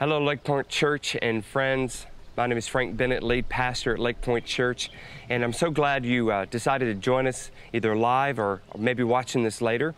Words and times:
Hello, 0.00 0.20
Lake 0.20 0.42
Point 0.42 0.68
Church 0.68 1.16
and 1.22 1.44
friends. 1.44 2.06
My 2.36 2.48
name 2.48 2.58
is 2.58 2.66
Frank 2.66 2.96
Bennett, 2.96 3.22
lead 3.22 3.48
pastor 3.48 3.94
at 3.94 4.00
Lake 4.00 4.20
Point 4.20 4.44
Church, 4.44 4.90
and 5.28 5.44
I'm 5.44 5.52
so 5.52 5.70
glad 5.70 6.04
you 6.04 6.32
uh, 6.32 6.46
decided 6.46 6.86
to 6.86 6.94
join 6.94 7.28
us 7.28 7.52
either 7.72 7.94
live 7.94 8.40
or 8.40 8.60
maybe 8.76 9.04
watching 9.04 9.44
this 9.44 9.62
later. 9.62 9.94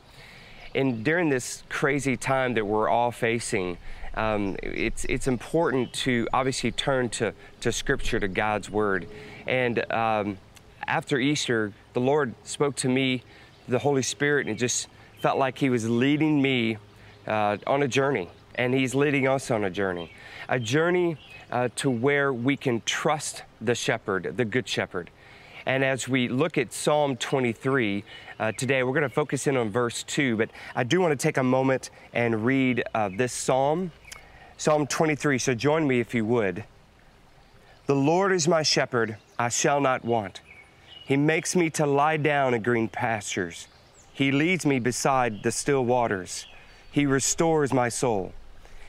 And 0.74 1.02
during 1.02 1.30
this 1.30 1.62
crazy 1.70 2.14
time 2.14 2.52
that 2.56 2.66
we're 2.66 2.90
all 2.90 3.10
facing, 3.10 3.78
um, 4.16 4.58
it's, 4.62 5.06
it's 5.06 5.28
important 5.28 5.94
to 5.94 6.28
obviously 6.30 6.72
turn 6.72 7.08
to, 7.08 7.32
to 7.62 7.72
Scripture, 7.72 8.20
to 8.20 8.28
God's 8.28 8.68
Word. 8.68 9.08
And 9.46 9.90
um, 9.90 10.36
after 10.86 11.18
Easter, 11.18 11.72
the 11.94 12.00
Lord 12.00 12.34
spoke 12.44 12.76
to 12.76 12.90
me, 12.90 13.22
the 13.66 13.78
Holy 13.78 14.02
Spirit, 14.02 14.46
and 14.46 14.56
it 14.56 14.58
just 14.58 14.88
felt 15.22 15.38
like 15.38 15.56
He 15.56 15.70
was 15.70 15.88
leading 15.88 16.42
me 16.42 16.76
uh, 17.26 17.56
on 17.66 17.82
a 17.82 17.88
journey 17.88 18.28
and 18.56 18.74
He's 18.74 18.94
leading 18.94 19.28
us 19.28 19.50
on 19.50 19.64
a 19.64 19.70
journey, 19.70 20.12
a 20.48 20.58
journey 20.58 21.16
uh, 21.50 21.68
to 21.76 21.90
where 21.90 22.32
we 22.32 22.56
can 22.56 22.82
trust 22.84 23.44
the 23.60 23.74
shepherd, 23.74 24.36
the 24.36 24.44
good 24.44 24.68
shepherd. 24.68 25.10
And 25.66 25.84
as 25.84 26.08
we 26.08 26.28
look 26.28 26.58
at 26.58 26.72
Psalm 26.72 27.16
23 27.16 28.04
uh, 28.38 28.52
today, 28.52 28.82
we're 28.82 28.92
going 28.92 29.02
to 29.02 29.08
focus 29.08 29.46
in 29.46 29.56
on 29.56 29.70
verse 29.70 30.04
2, 30.04 30.36
but 30.36 30.50
I 30.76 30.84
do 30.84 31.00
want 31.00 31.10
to 31.10 31.22
take 31.22 31.38
a 31.38 31.42
moment 31.42 31.90
and 32.12 32.44
read 32.44 32.84
uh, 32.94 33.10
this 33.16 33.32
psalm, 33.32 33.90
Psalm 34.56 34.86
23. 34.86 35.38
So 35.38 35.54
join 35.54 35.86
me 35.86 35.98
if 35.98 36.14
you 36.14 36.24
would. 36.24 36.64
The 37.86 37.96
Lord 37.96 38.32
is 38.32 38.46
my 38.46 38.62
shepherd, 38.62 39.16
I 39.38 39.48
shall 39.48 39.80
not 39.80 40.04
want. 40.04 40.40
He 41.04 41.16
makes 41.16 41.54
me 41.54 41.70
to 41.70 41.86
lie 41.86 42.16
down 42.16 42.54
in 42.54 42.62
green 42.62 42.88
pastures. 42.88 43.68
He 44.12 44.32
leads 44.32 44.64
me 44.64 44.78
beside 44.78 45.42
the 45.42 45.52
still 45.52 45.84
waters. 45.84 46.46
He 46.90 47.06
restores 47.06 47.72
my 47.72 47.88
soul. 47.88 48.32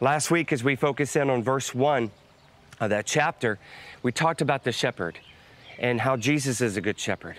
Last 0.00 0.30
week, 0.30 0.52
as 0.52 0.64
we 0.64 0.74
focused 0.74 1.14
in 1.14 1.30
on 1.30 1.42
verse 1.42 1.72
one 1.72 2.10
of 2.80 2.90
that 2.90 3.06
chapter, 3.06 3.58
we 4.02 4.10
talked 4.10 4.40
about 4.40 4.64
the 4.64 4.72
shepherd 4.72 5.18
and 5.78 6.00
how 6.00 6.16
Jesus 6.16 6.60
is 6.60 6.76
a 6.76 6.80
good 6.80 6.98
shepherd. 6.98 7.36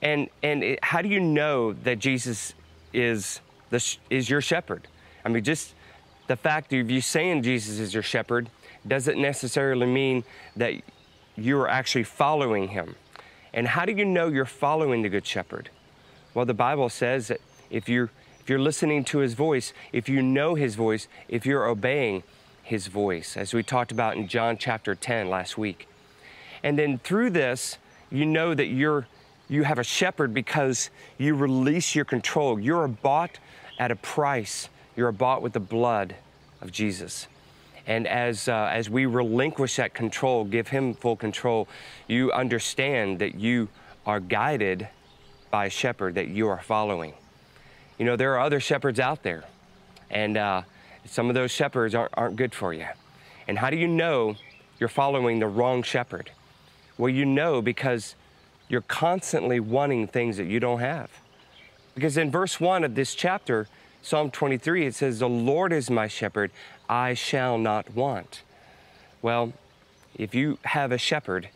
And, 0.00 0.28
and 0.42 0.64
it, 0.64 0.82
how 0.82 1.02
do 1.02 1.08
you 1.08 1.20
know 1.20 1.74
that 1.74 1.98
Jesus 1.98 2.54
is, 2.94 3.40
the, 3.70 3.96
is 4.08 4.30
your 4.30 4.40
shepherd? 4.40 4.88
I 5.24 5.28
mean, 5.28 5.44
just 5.44 5.74
the 6.28 6.36
fact 6.36 6.72
of 6.72 6.90
you 6.90 7.00
saying 7.02 7.42
Jesus 7.42 7.78
is 7.78 7.92
your 7.92 8.02
shepherd 8.02 8.48
doesn't 8.88 9.20
necessarily 9.20 9.86
mean 9.86 10.24
that 10.56 10.72
you 11.36 11.58
are 11.60 11.68
actually 11.68 12.04
following 12.04 12.68
him. 12.68 12.96
And 13.52 13.68
how 13.68 13.84
do 13.84 13.92
you 13.92 14.06
know 14.06 14.28
you're 14.28 14.44
following 14.46 15.02
the 15.02 15.08
Good 15.10 15.26
Shepherd? 15.26 15.68
Well, 16.32 16.46
the 16.46 16.54
Bible 16.54 16.88
says 16.88 17.28
that 17.28 17.40
if 17.70 17.88
you're 17.88 18.10
if 18.42 18.50
you're 18.50 18.58
listening 18.58 19.04
to 19.04 19.18
his 19.18 19.34
voice, 19.34 19.72
if 19.92 20.08
you 20.08 20.20
know 20.20 20.56
his 20.56 20.74
voice, 20.74 21.06
if 21.28 21.46
you're 21.46 21.66
obeying 21.66 22.24
his 22.62 22.88
voice, 22.88 23.36
as 23.36 23.54
we 23.54 23.62
talked 23.62 23.92
about 23.92 24.16
in 24.16 24.26
John 24.26 24.56
chapter 24.58 24.94
10 24.96 25.30
last 25.30 25.56
week. 25.56 25.86
And 26.64 26.76
then 26.76 26.98
through 26.98 27.30
this, 27.30 27.78
you 28.10 28.26
know 28.26 28.54
that 28.54 28.66
you're 28.66 29.06
you 29.48 29.64
have 29.64 29.78
a 29.78 29.84
shepherd 29.84 30.32
because 30.32 30.88
you 31.18 31.34
release 31.34 31.94
your 31.94 32.06
control. 32.06 32.58
You're 32.58 32.88
bought 32.88 33.38
at 33.78 33.90
a 33.90 33.96
price. 33.96 34.70
You're 34.96 35.12
bought 35.12 35.42
with 35.42 35.52
the 35.52 35.60
blood 35.60 36.14
of 36.62 36.72
Jesus. 36.72 37.26
And 37.86 38.06
as, 38.06 38.48
uh, 38.48 38.70
as 38.72 38.88
we 38.88 39.04
relinquish 39.04 39.76
that 39.76 39.92
control, 39.92 40.44
give 40.44 40.68
Him 40.68 40.94
full 40.94 41.16
control, 41.16 41.68
you 42.06 42.32
understand 42.32 43.18
that 43.18 43.34
you 43.34 43.68
are 44.06 44.20
guided 44.20 44.88
by 45.50 45.66
a 45.66 45.70
shepherd 45.70 46.14
that 46.14 46.28
you 46.28 46.48
are 46.48 46.62
following 46.62 47.12
you 47.98 48.04
know, 48.04 48.16
there 48.16 48.34
are 48.34 48.40
other 48.40 48.60
shepherds 48.60 48.98
out 48.98 49.22
there, 49.22 49.44
and 50.10 50.36
uh, 50.36 50.62
some 51.04 51.28
of 51.28 51.34
those 51.34 51.50
shepherds 51.50 51.94
aren't, 51.94 52.12
aren't 52.14 52.36
good 52.36 52.54
for 52.54 52.72
you. 52.72 52.86
And 53.48 53.58
how 53.58 53.70
do 53.70 53.76
you 53.76 53.88
know 53.88 54.36
you're 54.78 54.88
following 54.88 55.38
the 55.38 55.46
wrong 55.46 55.82
shepherd? 55.82 56.30
Well, 56.98 57.08
you 57.08 57.24
know 57.24 57.62
because 57.62 58.14
you're 58.68 58.82
constantly 58.82 59.60
wanting 59.60 60.06
things 60.06 60.36
that 60.36 60.46
you 60.46 60.60
don't 60.60 60.80
have. 60.80 61.10
Because 61.94 62.16
in 62.16 62.30
verse 62.30 62.58
1 62.58 62.84
of 62.84 62.94
this 62.94 63.14
chapter, 63.14 63.68
Psalm 64.00 64.30
23, 64.30 64.86
it 64.86 64.94
says, 64.94 65.18
The 65.18 65.28
Lord 65.28 65.72
is 65.72 65.90
my 65.90 66.08
shepherd, 66.08 66.50
I 66.88 67.14
shall 67.14 67.58
not 67.58 67.94
want. 67.94 68.42
Well, 69.20 69.52
if 70.14 70.34
you 70.34 70.58
have 70.64 70.92
a 70.92 70.98
shepherd, 70.98 71.48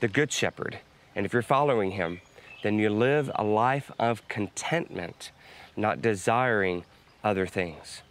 the 0.00 0.08
good 0.08 0.30
shepherd, 0.30 0.78
and 1.14 1.26
if 1.26 1.32
you're 1.32 1.42
following 1.42 1.92
him, 1.92 2.20
then 2.62 2.78
you 2.78 2.90
live 2.90 3.30
a 3.34 3.44
life 3.44 3.90
of 3.98 4.26
contentment 4.28 5.30
not 5.76 6.02
desiring 6.02 6.84
other 7.24 7.46
things. 7.46 8.02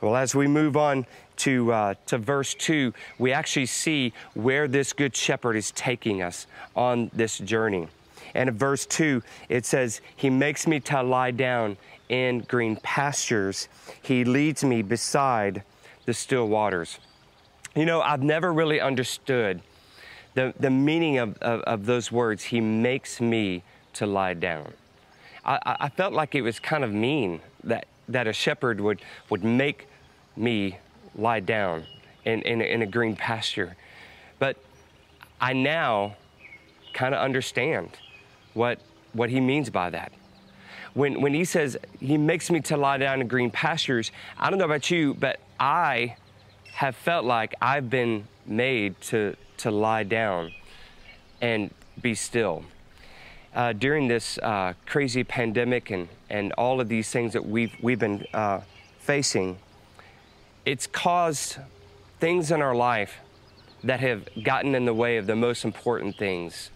Well, 0.00 0.16
as 0.16 0.34
we 0.34 0.46
move 0.46 0.76
on 0.76 1.06
to, 1.38 1.72
uh, 1.72 1.94
to 2.06 2.18
verse 2.18 2.54
2, 2.54 2.92
we 3.18 3.32
actually 3.32 3.66
see 3.66 4.12
where 4.34 4.68
this 4.68 4.92
good 4.92 5.16
shepherd 5.16 5.56
is 5.56 5.70
taking 5.70 6.22
us 6.22 6.46
on 6.76 7.10
this 7.14 7.38
journey. 7.38 7.88
And 8.34 8.48
in 8.48 8.58
verse 8.58 8.84
2, 8.86 9.22
it 9.48 9.64
says, 9.64 10.00
He 10.16 10.28
makes 10.28 10.66
me 10.66 10.80
to 10.80 11.02
lie 11.02 11.30
down 11.30 11.76
in 12.08 12.40
green 12.40 12.76
pastures, 12.76 13.68
He 14.02 14.24
leads 14.24 14.62
me 14.62 14.82
beside 14.82 15.62
the 16.04 16.12
still 16.12 16.48
waters. 16.48 16.98
You 17.74 17.86
know, 17.86 18.02
I've 18.02 18.22
never 18.22 18.52
really 18.52 18.80
understood 18.80 19.62
the, 20.34 20.52
the 20.58 20.70
meaning 20.70 21.18
of, 21.18 21.38
of, 21.38 21.60
of 21.62 21.86
those 21.86 22.12
words, 22.12 22.44
He 22.44 22.60
makes 22.60 23.20
me 23.20 23.62
to 23.94 24.06
lie 24.06 24.34
down. 24.34 24.72
I, 25.44 25.76
I 25.80 25.88
felt 25.88 26.12
like 26.12 26.34
it 26.34 26.42
was 26.42 26.58
kind 26.58 26.84
of 26.84 26.92
mean 26.92 27.40
that, 27.64 27.86
that 28.08 28.26
a 28.26 28.32
shepherd 28.32 28.80
would, 28.80 29.00
would 29.30 29.44
make 29.44 29.86
me 30.36 30.78
lie 31.14 31.40
down 31.40 31.84
in, 32.24 32.42
in, 32.42 32.60
in 32.60 32.82
a 32.82 32.86
green 32.86 33.16
pasture. 33.16 33.76
But 34.38 34.56
I 35.40 35.52
now 35.52 36.16
kind 36.92 37.14
of 37.14 37.20
understand 37.20 37.90
what, 38.54 38.78
what 39.12 39.30
he 39.30 39.40
means 39.40 39.70
by 39.70 39.90
that. 39.90 40.12
When, 40.94 41.20
when 41.20 41.34
he 41.34 41.44
says 41.44 41.76
he 41.98 42.16
makes 42.16 42.50
me 42.50 42.60
to 42.62 42.76
lie 42.76 42.98
down 42.98 43.20
in 43.20 43.28
green 43.28 43.50
pastures, 43.50 44.12
I 44.38 44.48
don't 44.48 44.58
know 44.58 44.64
about 44.64 44.90
you, 44.90 45.14
but 45.14 45.40
I 45.58 46.16
have 46.72 46.96
felt 46.96 47.24
like 47.24 47.54
I've 47.60 47.90
been 47.90 48.26
made 48.46 49.00
to, 49.02 49.36
to 49.58 49.70
lie 49.70 50.04
down 50.04 50.52
and 51.40 51.70
be 52.00 52.14
still 52.14 52.64
uh, 53.54 53.72
during 53.72 54.08
this 54.08 54.38
uh, 54.38 54.74
crazy 54.86 55.24
pandemic 55.24 55.90
and, 55.90 56.08
and 56.28 56.52
all 56.52 56.80
of 56.80 56.88
these 56.88 57.10
things 57.10 57.32
that 57.32 57.46
we've, 57.46 57.74
we've 57.80 57.98
been 57.98 58.24
uh, 58.34 58.60
facing, 58.98 59.58
it's 60.64 60.86
caused 60.86 61.58
things 62.20 62.50
in 62.50 62.60
our 62.60 62.74
life 62.74 63.18
that 63.84 64.00
have 64.00 64.28
gotten 64.42 64.74
in 64.74 64.84
the 64.84 64.94
way 64.94 65.18
of 65.18 65.26
the 65.26 65.36
most 65.36 65.64
important 65.64 66.16
things 66.16 66.70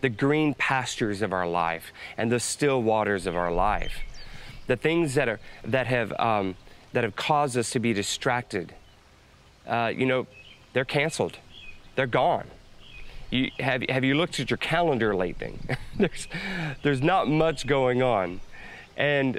the 0.00 0.08
green 0.08 0.54
pastures 0.54 1.22
of 1.22 1.32
our 1.32 1.46
life 1.46 1.92
and 2.16 2.30
the 2.30 2.38
still 2.38 2.80
waters 2.80 3.26
of 3.26 3.34
our 3.34 3.50
life. 3.50 3.98
The 4.68 4.76
things 4.76 5.14
that, 5.14 5.28
are, 5.28 5.40
that, 5.64 5.88
have, 5.88 6.12
um, 6.20 6.54
that 6.92 7.02
have 7.02 7.16
caused 7.16 7.56
us 7.56 7.70
to 7.70 7.80
be 7.80 7.92
distracted, 7.92 8.74
uh, 9.66 9.92
you 9.94 10.06
know, 10.06 10.28
they're 10.72 10.84
canceled, 10.84 11.38
they're 11.96 12.06
gone. 12.06 12.46
You, 13.30 13.50
have, 13.60 13.82
have 13.88 14.04
you 14.04 14.14
looked 14.14 14.40
at 14.40 14.50
your 14.50 14.56
calendar 14.56 15.14
lately? 15.14 15.58
there's, 15.96 16.28
there's 16.82 17.02
not 17.02 17.28
much 17.28 17.66
going 17.66 18.02
on. 18.02 18.40
And 18.96 19.38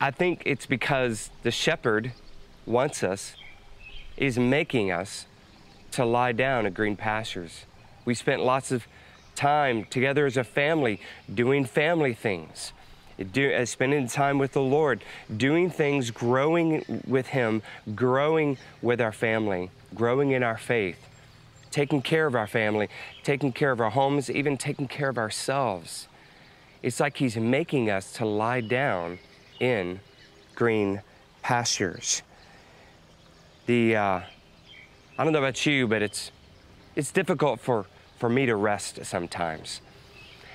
I 0.00 0.10
think 0.10 0.42
it's 0.44 0.66
because 0.66 1.30
the 1.42 1.50
shepherd 1.50 2.12
wants 2.66 3.02
us, 3.02 3.34
is 4.16 4.38
making 4.38 4.90
us 4.90 5.26
to 5.92 6.04
lie 6.04 6.32
down 6.32 6.66
in 6.66 6.72
green 6.74 6.96
pastures. 6.96 7.64
We 8.04 8.14
spent 8.14 8.42
lots 8.42 8.70
of 8.70 8.86
time 9.34 9.84
together 9.84 10.26
as 10.26 10.36
a 10.36 10.44
family 10.44 11.00
doing 11.32 11.64
family 11.64 12.12
things, 12.12 12.72
do, 13.32 13.52
uh, 13.52 13.64
spending 13.64 14.06
time 14.06 14.38
with 14.38 14.52
the 14.52 14.62
Lord, 14.62 15.02
doing 15.34 15.70
things, 15.70 16.10
growing 16.10 17.02
with 17.06 17.28
Him, 17.28 17.62
growing 17.94 18.58
with 18.82 19.00
our 19.00 19.12
family, 19.12 19.70
growing 19.94 20.32
in 20.32 20.42
our 20.42 20.58
faith 20.58 20.98
taking 21.76 22.00
care 22.00 22.26
of 22.26 22.34
our 22.34 22.46
family, 22.46 22.88
taking 23.22 23.52
care 23.52 23.70
of 23.70 23.82
our 23.82 23.90
homes, 23.90 24.30
even 24.30 24.56
taking 24.56 24.88
care 24.88 25.10
of 25.10 25.18
ourselves. 25.18 26.08
It's 26.82 27.00
like 27.00 27.18
He's 27.18 27.36
making 27.36 27.90
us 27.90 28.14
to 28.14 28.24
lie 28.24 28.62
down 28.62 29.18
in 29.60 30.00
green 30.54 31.02
pastures. 31.42 32.22
The, 33.66 33.94
uh, 33.94 34.20
I 35.18 35.24
don't 35.24 35.34
know 35.34 35.38
about 35.38 35.66
you, 35.66 35.86
but 35.86 36.00
it's, 36.00 36.30
it's 36.94 37.12
difficult 37.12 37.60
for, 37.60 37.84
for 38.18 38.30
me 38.30 38.46
to 38.46 38.56
rest 38.56 39.04
sometimes. 39.04 39.82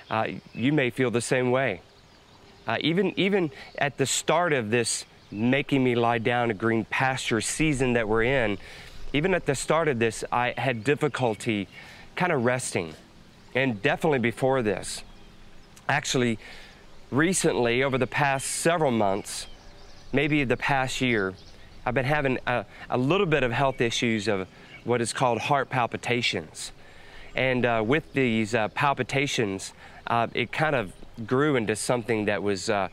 Uh, 0.10 0.26
you 0.56 0.74
may 0.74 0.90
feel 0.90 1.12
the 1.12 1.22
same 1.22 1.52
way. 1.52 1.82
Uh, 2.66 2.78
even, 2.82 3.14
even 3.16 3.52
at 3.78 3.96
the 4.00 4.08
start 4.08 4.54
of 4.54 4.72
this 4.72 5.06
making 5.30 5.84
me 5.84 5.94
lie 5.94 6.18
down 6.18 6.50
a 6.50 6.56
green 6.56 6.84
pasture 6.86 7.42
season 7.42 7.94
that 7.94 8.08
we're 8.08 8.24
in, 8.24 8.58
even 9.14 9.34
at 9.34 9.46
the 9.46 9.56
start 9.56 9.88
of 9.88 10.00
this, 10.00 10.24
I 10.32 10.54
had 10.58 10.84
difficulty 10.84 11.68
kind 12.16 12.32
of 12.32 12.46
resting. 12.46 12.94
And 13.54 13.82
definitely 13.82 14.20
before 14.20 14.62
this. 14.62 15.04
Actually, 15.90 16.40
recently, 17.10 17.84
over 17.84 17.98
the 17.98 18.08
past 18.08 18.48
several 18.48 18.92
months, 18.92 19.48
maybe 20.14 20.44
the 20.46 20.56
past 20.56 21.02
year, 21.02 21.34
I've 21.86 21.94
been 21.94 22.06
having 22.06 22.38
a, 22.48 22.66
a 22.90 22.98
little 22.98 23.26
bit 23.26 23.44
of 23.44 23.52
health 23.52 23.82
issues 23.82 24.28
of 24.28 24.48
what 24.86 25.02
is 25.02 25.12
called 25.12 25.40
heart 25.40 25.70
palpitations. 25.70 26.72
And 27.36 27.66
uh, 27.66 27.84
with 27.86 28.14
these 28.14 28.56
uh, 28.56 28.70
palpitations, 28.70 29.74
uh, 30.08 30.28
it 30.34 30.52
kind 30.52 30.76
of 30.76 30.94
grew 31.26 31.56
into 31.56 31.76
something 31.76 32.26
that 32.26 32.42
was 32.42 32.70
uh, 32.70 32.88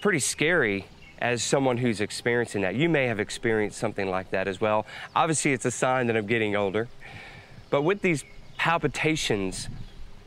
pretty 0.00 0.20
scary 0.20 0.86
as 1.18 1.42
someone 1.42 1.78
who's 1.78 2.00
experiencing 2.00 2.62
that. 2.62 2.74
You 2.74 2.88
may 2.88 3.06
have 3.06 3.20
experienced 3.20 3.78
something 3.78 4.08
like 4.08 4.30
that 4.30 4.48
as 4.48 4.60
well. 4.60 4.86
Obviously, 5.14 5.52
it's 5.52 5.64
a 5.64 5.70
sign 5.70 6.06
that 6.08 6.16
I'm 6.16 6.26
getting 6.26 6.54
older. 6.54 6.88
But 7.70 7.82
with 7.82 8.02
these 8.02 8.24
palpitations, 8.58 9.68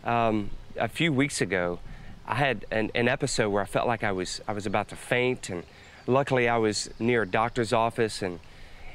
um, 0.03 0.49
a 0.77 0.87
few 0.87 1.13
weeks 1.13 1.41
ago, 1.41 1.79
I 2.25 2.35
had 2.35 2.65
an, 2.71 2.91
an, 2.95 3.07
episode 3.07 3.49
where 3.49 3.61
I 3.61 3.65
felt 3.65 3.87
like 3.87 4.03
I 4.03 4.11
was 4.11 4.39
I 4.47 4.53
was 4.53 4.65
about 4.65 4.89
to 4.89 4.95
faint, 4.95 5.49
and 5.49 5.63
luckily 6.05 6.47
I 6.47 6.57
was 6.57 6.89
near 6.99 7.23
a 7.23 7.27
doctor's 7.27 7.73
office, 7.73 8.21
and 8.21 8.39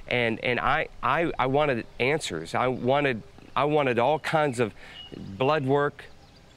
and 0.07 0.43
and 0.45 0.61
I 0.61 0.89
I, 1.03 1.33
I 1.39 1.47
wanted 1.47 1.87
answers. 1.99 2.55
I 2.55 2.69
wanted 2.69 3.23
I 3.57 3.65
wanted 3.65 3.99
all 3.99 4.19
kinds 4.19 4.61
of 4.61 4.73
blood 5.17 5.65
work, 5.65 6.05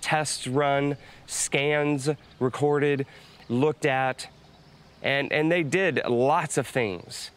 tests 0.01 0.47
run, 0.47 0.97
scans 1.25 2.09
recorded, 2.39 3.05
looked 3.49 3.85
at, 3.85 4.27
and, 5.01 5.31
and 5.31 5.51
they 5.51 5.63
did 5.63 6.01
lots 6.07 6.57
of 6.57 6.67
things. 6.67 7.31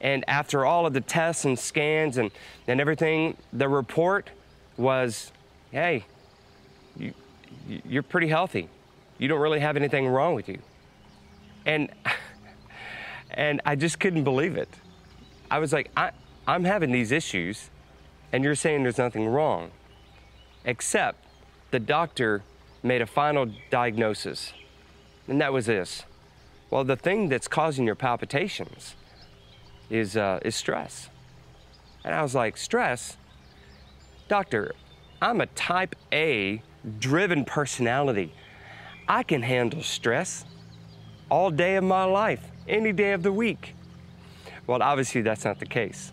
And 0.00 0.24
after 0.28 0.64
all 0.64 0.86
of 0.86 0.92
the 0.92 1.00
tests 1.00 1.44
and 1.44 1.58
scans 1.58 2.16
and, 2.16 2.30
and 2.66 2.80
everything, 2.80 3.36
the 3.52 3.68
report 3.68 4.30
was 4.76 5.32
hey, 5.70 6.04
you, 6.96 7.12
you're 7.84 8.02
pretty 8.02 8.28
healthy. 8.28 8.68
You 9.18 9.28
don't 9.28 9.40
really 9.40 9.60
have 9.60 9.76
anything 9.76 10.08
wrong 10.08 10.34
with 10.34 10.48
you. 10.48 10.58
And, 11.64 11.90
and 13.30 13.60
I 13.64 13.76
just 13.76 14.00
couldn't 14.00 14.24
believe 14.24 14.56
it. 14.56 14.68
I 15.50 15.58
was 15.58 15.72
like, 15.72 15.90
I, 15.96 16.10
I'm 16.46 16.64
having 16.64 16.90
these 16.90 17.12
issues, 17.12 17.70
and 18.32 18.42
you're 18.42 18.54
saying 18.54 18.82
there's 18.82 18.98
nothing 18.98 19.28
wrong. 19.28 19.70
Except 20.64 21.24
the 21.70 21.78
doctor 21.78 22.42
made 22.82 23.02
a 23.02 23.06
final 23.06 23.46
diagnosis, 23.70 24.52
and 25.28 25.40
that 25.40 25.52
was 25.52 25.66
this 25.66 26.04
well, 26.70 26.84
the 26.84 26.96
thing 26.96 27.28
that's 27.28 27.48
causing 27.48 27.84
your 27.84 27.96
palpitations 27.96 28.94
is, 29.88 30.16
uh, 30.16 30.38
is 30.42 30.54
stress. 30.54 31.10
And 32.04 32.14
I 32.14 32.22
was 32.22 32.34
like, 32.34 32.56
stress? 32.56 33.16
Doctor, 34.28 34.72
I'm 35.20 35.40
a 35.40 35.46
type 35.46 35.96
A 36.12 36.62
driven 36.98 37.44
personality. 37.44 38.32
I 39.08 39.22
can 39.22 39.42
handle 39.42 39.82
stress 39.82 40.44
all 41.28 41.50
day 41.50 41.76
of 41.76 41.84
my 41.84 42.04
life, 42.04 42.42
any 42.68 42.92
day 42.92 43.12
of 43.12 43.22
the 43.22 43.32
week. 43.32 43.74
Well, 44.66 44.82
obviously, 44.82 45.22
that's 45.22 45.44
not 45.44 45.58
the 45.58 45.66
case. 45.66 46.12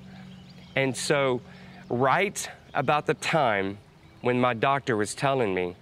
And 0.75 0.98
so, 0.98 1.42
right 1.89 2.50
about 2.74 3.06
the 3.06 3.13
time 3.13 3.77
when 4.21 4.42
my 4.42 4.54
doctor 4.54 4.98
was 4.98 5.13
telling 5.13 5.54
me 5.54 5.75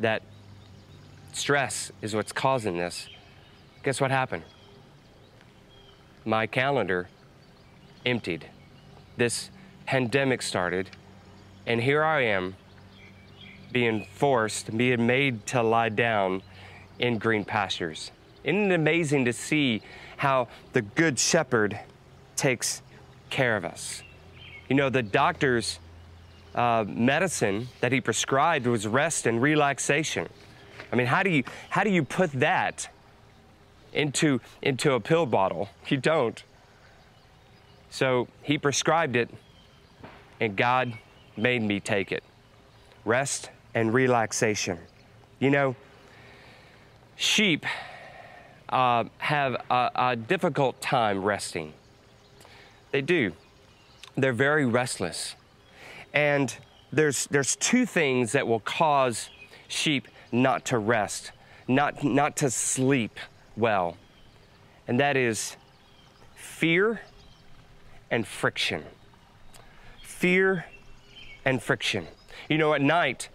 that 0.00 0.22
stress 1.32 1.92
is 2.02 2.14
what's 2.14 2.32
causing 2.32 2.78
this, 2.78 3.08
Guess 3.82 4.00
what 4.00 4.10
happened? 4.10 4.42
My 6.24 6.46
calendar 6.46 7.08
emptied. 8.04 8.46
This 9.16 9.50
pandemic 9.86 10.42
started, 10.42 10.90
and 11.66 11.80
here 11.80 12.04
I 12.04 12.22
am 12.22 12.56
being 13.72 14.06
forced, 14.14 14.76
being 14.76 15.06
made 15.06 15.46
to 15.46 15.62
lie 15.62 15.88
down 15.88 16.42
in 16.98 17.18
green 17.18 17.44
pastures. 17.44 18.10
Isn't 18.44 18.70
it 18.70 18.74
amazing 18.74 19.24
to 19.26 19.32
see 19.32 19.82
how 20.16 20.48
the 20.72 20.82
Good 20.82 21.18
Shepherd 21.18 21.78
takes 22.36 22.82
care 23.30 23.56
of 23.56 23.64
us? 23.64 24.02
You 24.68 24.76
know, 24.76 24.90
the 24.90 25.02
doctor's 25.02 25.80
uh, 26.54 26.84
medicine 26.86 27.68
that 27.80 27.92
he 27.92 28.00
prescribed 28.00 28.66
was 28.66 28.86
rest 28.86 29.26
and 29.26 29.40
relaxation. 29.40 30.28
I 30.92 30.96
mean, 30.96 31.06
how 31.06 31.22
do 31.22 31.30
you, 31.30 31.44
how 31.70 31.84
do 31.84 31.90
you 31.90 32.04
put 32.04 32.32
that 32.32 32.88
into, 33.98 34.40
into 34.62 34.92
a 34.92 35.00
pill 35.00 35.26
bottle. 35.26 35.68
You 35.88 35.98
don't. 35.98 36.42
So 37.90 38.28
he 38.42 38.56
prescribed 38.56 39.16
it, 39.16 39.28
and 40.40 40.56
God 40.56 40.94
made 41.36 41.62
me 41.62 41.80
take 41.80 42.12
it. 42.12 42.22
Rest 43.04 43.50
and 43.74 43.92
relaxation. 43.92 44.78
You 45.40 45.50
know, 45.50 45.76
sheep 47.16 47.66
uh, 48.68 49.04
have 49.18 49.54
a, 49.70 49.90
a 49.94 50.16
difficult 50.16 50.80
time 50.80 51.22
resting. 51.22 51.72
They 52.92 53.02
do. 53.02 53.32
They're 54.16 54.32
very 54.32 54.64
restless. 54.66 55.34
And 56.14 56.56
there's, 56.92 57.26
there's 57.26 57.56
two 57.56 57.84
things 57.84 58.32
that 58.32 58.46
will 58.46 58.60
cause 58.60 59.28
sheep 59.66 60.08
not 60.30 60.64
to 60.66 60.78
rest, 60.78 61.32
not, 61.66 62.04
not 62.04 62.36
to 62.38 62.50
sleep 62.50 63.18
well, 63.58 63.96
and 64.86 64.98
that 65.00 65.16
is 65.16 65.56
fear 66.34 67.00
and 68.10 68.26
friction. 68.26 68.84
Fear 70.02 70.64
and 71.44 71.62
friction. 71.62 72.06
You 72.48 72.58
know, 72.58 72.72
at 72.74 72.80
night, 72.80 73.28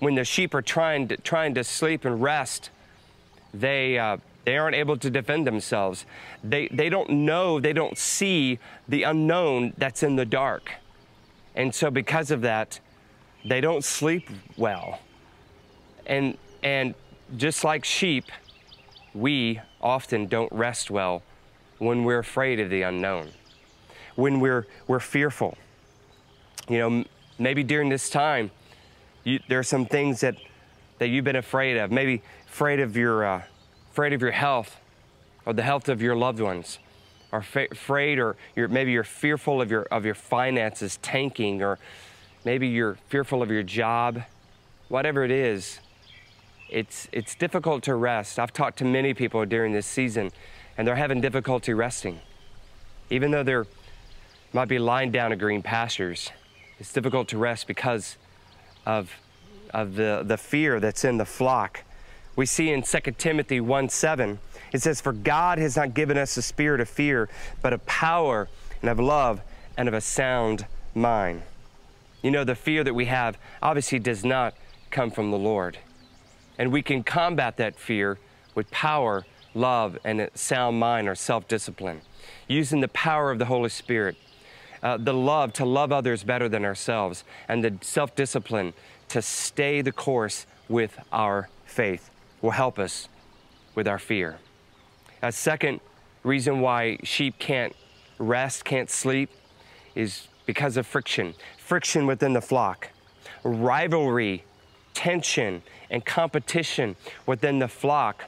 when 0.00 0.14
the 0.14 0.24
sheep 0.24 0.54
are 0.54 0.62
trying 0.62 1.08
to, 1.08 1.16
trying 1.16 1.54
to 1.54 1.64
sleep 1.64 2.04
and 2.04 2.22
rest, 2.22 2.70
they, 3.52 3.98
uh, 3.98 4.18
they 4.44 4.58
aren't 4.58 4.76
able 4.76 4.96
to 4.98 5.08
defend 5.08 5.46
themselves. 5.46 6.04
They, 6.42 6.68
they 6.68 6.88
don't 6.88 7.10
know, 7.10 7.60
they 7.60 7.72
don't 7.72 7.96
see 7.96 8.58
the 8.88 9.04
unknown 9.04 9.72
that's 9.78 10.02
in 10.02 10.16
the 10.16 10.26
dark. 10.26 10.72
And 11.54 11.74
so, 11.74 11.90
because 11.90 12.30
of 12.30 12.40
that, 12.42 12.80
they 13.44 13.60
don't 13.60 13.84
sleep 13.84 14.28
well. 14.56 15.00
And, 16.06 16.36
and 16.62 16.94
just 17.36 17.64
like 17.64 17.84
sheep, 17.84 18.24
we 19.14 19.60
often 19.80 20.26
don't 20.26 20.50
rest 20.52 20.90
well 20.90 21.22
when 21.78 22.04
we're 22.04 22.18
afraid 22.18 22.60
of 22.60 22.70
the 22.70 22.82
unknown, 22.82 23.30
when 24.16 24.40
we're, 24.40 24.66
we're 24.86 25.00
fearful. 25.00 25.56
You 26.68 26.78
know, 26.78 27.04
maybe 27.38 27.62
during 27.62 27.88
this 27.88 28.10
time, 28.10 28.50
you, 29.22 29.40
there 29.48 29.58
are 29.58 29.64
some 29.64 29.86
things 29.86 30.20
that, 30.20 30.36
that 30.98 31.08
you've 31.08 31.24
been 31.24 31.36
afraid 31.36 31.76
of, 31.76 31.90
maybe 31.90 32.22
afraid 32.46 32.80
of 32.80 32.96
your, 32.96 33.24
uh, 33.24 33.42
afraid 33.90 34.12
of 34.12 34.20
your 34.20 34.30
health 34.30 34.80
or 35.46 35.52
the 35.52 35.62
health 35.62 35.88
of 35.88 36.00
your 36.00 36.16
loved 36.16 36.40
ones, 36.40 36.78
or 37.32 37.42
fa- 37.42 37.68
afraid 37.70 38.18
or 38.18 38.36
you're, 38.56 38.68
maybe 38.68 38.92
you're 38.92 39.04
fearful 39.04 39.60
of 39.60 39.70
your, 39.70 39.82
of 39.84 40.04
your 40.04 40.14
finances 40.14 40.98
tanking, 41.02 41.62
or 41.62 41.78
maybe 42.44 42.68
you're 42.68 42.96
fearful 43.08 43.42
of 43.42 43.50
your 43.50 43.62
job, 43.62 44.22
whatever 44.88 45.24
it 45.24 45.30
is, 45.30 45.80
it's, 46.74 47.08
it's 47.12 47.36
difficult 47.36 47.84
to 47.84 47.94
rest. 47.94 48.38
I've 48.38 48.52
talked 48.52 48.78
to 48.78 48.84
many 48.84 49.14
people 49.14 49.46
during 49.46 49.72
this 49.72 49.86
season, 49.86 50.32
and 50.76 50.86
they're 50.86 50.96
having 50.96 51.20
difficulty 51.20 51.72
resting. 51.72 52.20
Even 53.10 53.30
though 53.30 53.44
they're 53.44 53.66
might 54.52 54.68
be 54.68 54.78
lying 54.78 55.10
down 55.10 55.32
in 55.32 55.38
green 55.38 55.62
pastures, 55.62 56.30
it's 56.78 56.92
difficult 56.92 57.28
to 57.28 57.38
rest 57.38 57.66
because 57.66 58.16
of, 58.86 59.10
of 59.72 59.96
the, 59.96 60.22
the 60.24 60.36
fear 60.36 60.78
that's 60.78 61.04
in 61.04 61.16
the 61.16 61.24
flock. 61.24 61.82
We 62.36 62.46
see 62.46 62.70
in 62.70 62.82
2 62.82 62.98
Timothy 63.18 63.60
1 63.60 63.88
7, 63.88 64.38
it 64.72 64.82
says, 64.82 65.00
For 65.00 65.12
God 65.12 65.58
has 65.58 65.76
not 65.76 65.94
given 65.94 66.16
us 66.16 66.36
a 66.36 66.42
spirit 66.42 66.80
of 66.80 66.88
fear, 66.88 67.28
but 67.62 67.72
of 67.72 67.84
power 67.86 68.48
and 68.80 68.90
of 68.90 68.98
love 68.98 69.40
and 69.76 69.88
of 69.88 69.94
a 69.94 70.00
sound 70.00 70.66
mind. 70.94 71.42
You 72.22 72.30
know, 72.30 72.44
the 72.44 72.54
fear 72.54 72.84
that 72.84 72.94
we 72.94 73.06
have 73.06 73.36
obviously 73.60 73.98
does 73.98 74.24
not 74.24 74.54
come 74.90 75.10
from 75.10 75.30
the 75.30 75.38
Lord. 75.38 75.78
And 76.58 76.72
we 76.72 76.82
can 76.82 77.02
combat 77.02 77.56
that 77.56 77.76
fear 77.76 78.18
with 78.54 78.70
power, 78.70 79.26
love, 79.54 79.98
and 80.04 80.20
a 80.20 80.30
sound 80.34 80.78
mind 80.78 81.08
or 81.08 81.14
self 81.14 81.48
discipline, 81.48 82.00
using 82.48 82.80
the 82.80 82.88
power 82.88 83.30
of 83.30 83.38
the 83.38 83.46
Holy 83.46 83.68
Spirit, 83.68 84.16
uh, 84.82 84.96
the 84.96 85.14
love 85.14 85.52
to 85.54 85.64
love 85.64 85.92
others 85.92 86.22
better 86.22 86.48
than 86.48 86.64
ourselves, 86.64 87.24
and 87.48 87.64
the 87.64 87.76
self 87.80 88.14
discipline 88.14 88.72
to 89.08 89.20
stay 89.20 89.80
the 89.80 89.92
course 89.92 90.46
with 90.68 90.98
our 91.12 91.48
faith 91.64 92.10
will 92.40 92.52
help 92.52 92.78
us 92.78 93.08
with 93.74 93.88
our 93.88 93.98
fear. 93.98 94.38
A 95.22 95.32
second 95.32 95.80
reason 96.22 96.60
why 96.60 96.98
sheep 97.02 97.38
can't 97.38 97.74
rest, 98.18 98.64
can't 98.64 98.90
sleep, 98.90 99.30
is 99.94 100.28
because 100.46 100.76
of 100.76 100.86
friction, 100.86 101.34
friction 101.58 102.06
within 102.06 102.32
the 102.32 102.40
flock, 102.40 102.90
rivalry, 103.42 104.44
tension, 104.92 105.62
and 105.90 106.04
competition 106.04 106.96
within 107.26 107.58
the 107.58 107.68
flock 107.68 108.24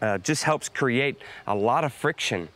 uh, 0.00 0.18
just 0.18 0.44
helps 0.44 0.68
create 0.68 1.16
a 1.46 1.54
lot 1.54 1.84
of 1.84 1.92
friction 1.92 2.48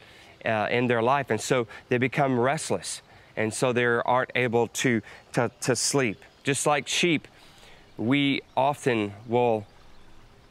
uh, 0.44 0.68
in 0.70 0.86
their 0.86 1.02
life. 1.02 1.30
And 1.30 1.40
so 1.40 1.66
they 1.88 1.98
become 1.98 2.38
restless. 2.38 3.02
And 3.36 3.52
so 3.52 3.72
they 3.72 3.84
aren't 3.84 4.30
able 4.34 4.68
to, 4.68 5.00
to, 5.32 5.50
to 5.62 5.74
sleep. 5.74 6.22
Just 6.42 6.66
like 6.66 6.86
sheep, 6.86 7.28
we 7.96 8.42
often 8.56 9.12
will 9.26 9.66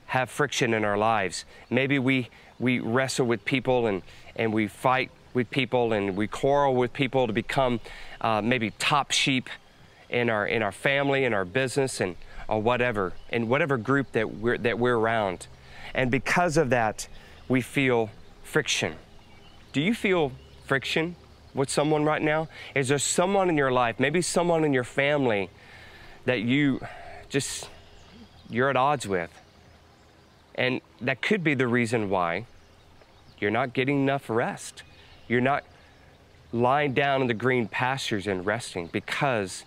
have 0.08 0.30
friction 0.30 0.74
in 0.74 0.84
our 0.84 0.98
lives. 0.98 1.46
Maybe 1.70 2.00
we, 2.00 2.30
we 2.60 2.80
wrestle 2.80 3.26
with 3.26 3.46
people 3.46 3.88
and, 3.88 4.02
and 4.36 4.54
we 4.54 4.68
fight 4.68 5.12
with 5.34 5.50
people 5.50 5.94
and 5.94 6.18
we 6.18 6.28
quarrel 6.28 6.76
with 6.76 6.92
people 6.92 7.28
to 7.28 7.34
become 7.34 7.80
uh, 8.20 8.42
maybe 8.42 8.72
top 8.72 9.12
sheep 9.12 9.50
in 10.10 10.30
our, 10.30 10.46
in 10.46 10.62
our 10.62 10.72
family, 10.72 11.24
in 11.24 11.34
our 11.34 11.46
business, 11.46 12.02
and 12.02 12.18
or 12.52 12.62
whatever, 12.62 13.14
in 13.30 13.48
whatever 13.48 13.78
group 13.78 14.12
that 14.12 14.30
we're, 14.30 14.58
that 14.58 14.78
we're 14.78 14.98
around. 14.98 15.48
And 15.96 16.12
because 16.12 16.58
of 16.58 16.70
that, 16.72 17.08
we 17.48 17.62
feel 17.62 18.10
friction. 18.44 18.96
Do 19.72 19.82
you 19.82 19.96
feel 19.96 20.34
friction 20.66 21.16
with 21.54 21.70
someone 21.70 22.04
right 22.04 22.22
now? 22.22 22.50
Is 22.76 22.90
there 22.90 23.00
someone 23.00 23.50
in 23.50 23.56
your 23.56 23.72
life, 23.72 24.02
maybe 24.02 24.22
someone 24.22 24.66
in 24.66 24.74
your 24.74 24.84
family 24.84 25.50
that 26.26 26.42
you 26.42 26.82
just, 27.30 27.70
you're 28.50 28.70
at 28.70 28.76
odds 28.76 29.08
with? 29.08 29.32
And 30.56 30.82
that 31.00 31.22
could 31.22 31.46
be 31.46 31.54
the 31.54 31.68
reason 31.68 32.10
why 32.10 32.48
you're 33.40 33.50
not 33.50 33.72
getting 33.74 34.02
enough 34.02 34.30
rest. 34.30 34.84
You're 35.30 35.40
not 35.40 35.64
lying 36.52 36.94
down 36.94 37.22
in 37.22 37.28
the 37.28 37.34
green 37.34 37.70
pastures 37.70 38.28
and 38.28 38.46
resting 38.46 38.88
because 38.88 39.64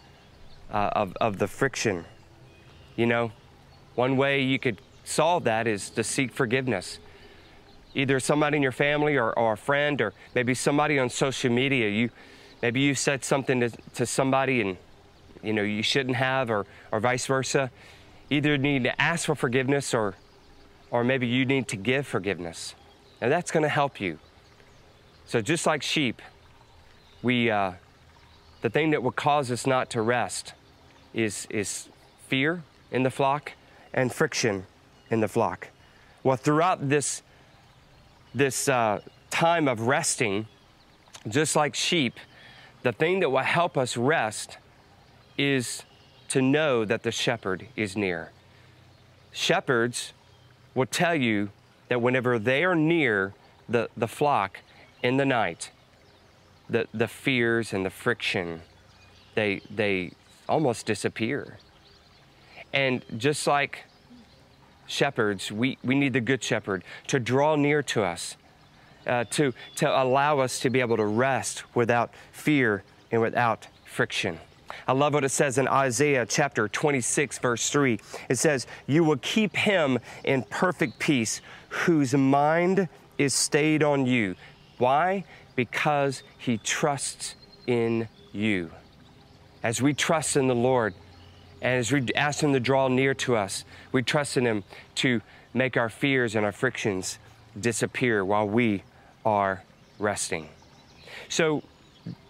uh, 0.71 0.91
of, 0.93 1.17
of 1.19 1.39
the 1.39 1.49
friction. 1.49 2.05
You 2.97 3.07
know, 3.07 3.33
one 3.95 4.17
way 4.17 4.43
you 4.43 4.59
could 4.59 4.81
solve 5.05 5.45
that 5.45 5.67
is 5.67 5.91
to 5.91 6.05
seek 6.05 6.33
forgiveness. 6.33 6.99
Either 7.95 8.19
somebody 8.19 8.57
in 8.57 8.63
your 8.63 8.73
family 8.73 9.17
or, 9.17 9.33
or 9.39 9.53
a 9.53 9.57
friend 9.57 10.01
or 10.01 10.13
maybe 10.35 10.55
somebody 10.55 10.99
on 10.99 11.09
social 11.09 11.51
media. 11.51 11.89
You 11.89 12.11
maybe 12.63 12.81
you 12.81 12.95
said 12.95 13.25
something 13.25 13.61
to, 13.61 13.71
to 13.95 14.07
somebody 14.07 14.61
and 14.61 14.77
you 15.43 15.53
know 15.53 15.63
you 15.63 15.83
shouldn't 15.83 16.17
have 16.17 16.51
or, 16.51 16.67
or 16.91 17.01
vice 17.01 17.27
versa. 17.27 17.71
Either 18.31 18.57
need 18.59 18.85
to 18.85 19.01
ask 19.01 19.27
for 19.27 19.35
forgiveness 19.35 19.95
or 19.95 20.15
or 20.91 21.05
maybe 21.05 21.27
you 21.27 21.45
need 21.45 21.69
to 21.69 21.77
give 21.77 22.07
forgiveness. 22.07 22.75
And 23.21 23.31
that's 23.31 23.51
going 23.51 23.63
to 23.63 23.69
help 23.69 24.01
you. 24.01 24.19
So 25.27 25.41
just 25.41 25.67
like 25.67 25.83
sheep, 25.83 26.21
we 27.23 27.51
uh, 27.51 27.73
the 28.63 28.71
thing 28.71 28.91
that 28.91 29.03
will 29.03 29.13
cause 29.13 29.51
us 29.51 29.67
not 29.67 29.91
to 29.91 30.03
rest 30.03 30.55
is 31.13 31.47
is 31.51 31.89
fear 32.29 32.65
in 32.95 33.03
the 33.03 33.11
flock 33.11 33.53
and 33.93 34.13
friction 34.13 34.65
in 35.11 35.21
the 35.21 35.27
flock. 35.29 35.69
Well, 36.23 36.37
throughout 36.37 36.89
this, 36.89 37.23
this 38.33 38.69
uh, 38.69 39.01
time 39.31 39.67
of 39.67 39.81
resting, 39.81 40.47
just 41.29 41.57
like 41.57 41.75
sheep, 41.75 42.15
the 42.83 42.93
thing 42.93 43.19
that 43.21 43.31
will 43.31 43.39
help 43.39 43.77
us 43.77 43.97
rest 43.97 44.59
is 45.37 45.83
to 46.29 46.41
know 46.41 46.85
that 46.85 47.03
the 47.03 47.11
shepherd 47.11 47.67
is 47.75 47.97
near. 47.97 48.31
Shepherds 49.33 50.13
will 50.75 50.87
tell 50.87 51.17
you 51.17 51.51
that 51.89 52.01
whenever 52.01 52.39
they 52.39 52.63
are 52.63 52.77
near 52.77 53.35
the, 53.69 53.89
the 53.97 54.09
flock 54.09 54.61
in 55.03 55.17
the 55.17 55.27
night, 55.27 55.73
the, 56.71 56.87
the 56.95 57.09
fears 57.09 57.73
and 57.73 57.85
the 57.85 57.91
friction, 57.91 58.63
they, 59.35 59.63
they 59.69 60.13
almost 60.49 60.87
disappear. 60.87 61.59
And 62.75 63.05
just 63.17 63.47
like 63.47 63.85
shepherds, 64.87 65.51
we, 65.53 65.79
we 65.85 65.95
need 65.95 66.13
the 66.13 66.21
good 66.21 66.43
shepherd 66.43 66.83
to 67.07 67.21
draw 67.21 67.55
near 67.55 67.85
to 67.85 68.03
us, 68.03 68.37
uh, 69.07 69.25
to, 69.31 69.55
to 69.77 69.89
allow 69.89 70.41
us 70.41 70.59
to 70.61 70.71
be 70.71 70.81
able 70.81 70.97
to 70.97 71.07
rest 71.07 71.63
without 71.77 72.11
fear 72.33 72.83
and 73.13 73.23
without 73.23 73.69
friction. 73.85 74.41
I 74.89 74.93
love 74.93 75.15
what 75.15 75.23
it 75.23 75.29
says 75.29 75.57
in 75.57 75.69
Isaiah 75.69 76.27
chapter 76.27 76.67
26, 76.67 77.39
verse 77.39 77.71
3. 77.71 78.01
It 78.29 78.39
says, 78.39 78.67
You 78.89 79.05
will 79.05 79.19
keep 79.19 79.55
him 79.55 80.01
in 80.25 80.43
perfect 80.43 80.99
peace, 80.99 81.41
whose 81.69 82.13
mind 82.13 82.89
is 83.19 83.35
stayed 83.35 83.85
on 83.85 84.05
you. 84.05 84.35
Why? 84.79 85.25
Because 85.55 86.25
he 86.39 86.59
trusts 86.59 87.37
in 87.69 88.09
you. 88.33 88.73
As 89.63 89.81
we 89.81 89.95
trust 89.95 90.37
in 90.37 90.49
the 90.49 90.57
Lord, 90.57 90.95
and 91.65 91.79
as 91.79 91.91
we 91.91 92.07
ask 92.15 92.43
Him 92.43 92.53
to 92.53 92.61
draw 92.61 92.89
near 92.89 93.15
to 93.15 93.37
us, 93.37 93.65
we 93.91 94.03
trust 94.03 94.37
in 94.37 94.45
Him 94.45 94.65
to 94.97 95.23
make 95.55 95.79
our 95.79 95.89
fears 95.89 96.37
and 96.37 96.45
our 96.45 96.53
frictions 96.53 97.19
disappear 97.59 98.23
while 98.23 98.47
we 98.47 98.83
are 99.25 99.63
resting. 99.99 100.49
So, 101.31 101.63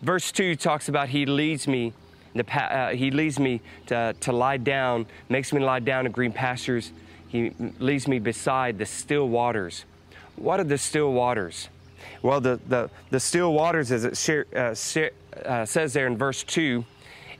verse 0.02 0.30
2 0.30 0.54
talks 0.54 0.88
about 0.88 1.08
He 1.08 1.26
leads 1.26 1.66
me. 1.66 1.92
Uh, 2.36 2.88
he 2.90 3.10
leads 3.12 3.38
me 3.38 3.60
to, 3.86 4.12
to 4.20 4.32
lie 4.32 4.56
down, 4.56 5.06
makes 5.28 5.52
me 5.52 5.60
lie 5.60 5.78
down 5.78 6.06
in 6.06 6.10
green 6.10 6.32
pastures. 6.32 6.90
He 7.28 7.50
leads 7.78 8.08
me 8.08 8.18
beside 8.18 8.78
the 8.78 8.86
still 8.86 9.28
waters. 9.28 9.84
What 10.36 10.58
are 10.58 10.64
the 10.64 10.78
still 10.78 11.12
waters? 11.12 11.68
Well, 12.22 12.40
the, 12.40 12.60
the, 12.68 12.90
the 13.10 13.20
still 13.20 13.52
waters, 13.52 13.92
as 13.92 14.04
it 14.04 14.16
share, 14.16 14.46
uh, 14.54 14.74
share, 14.74 15.12
uh, 15.44 15.64
says 15.64 15.92
there 15.92 16.08
in 16.08 16.16
verse 16.16 16.42
2, 16.42 16.84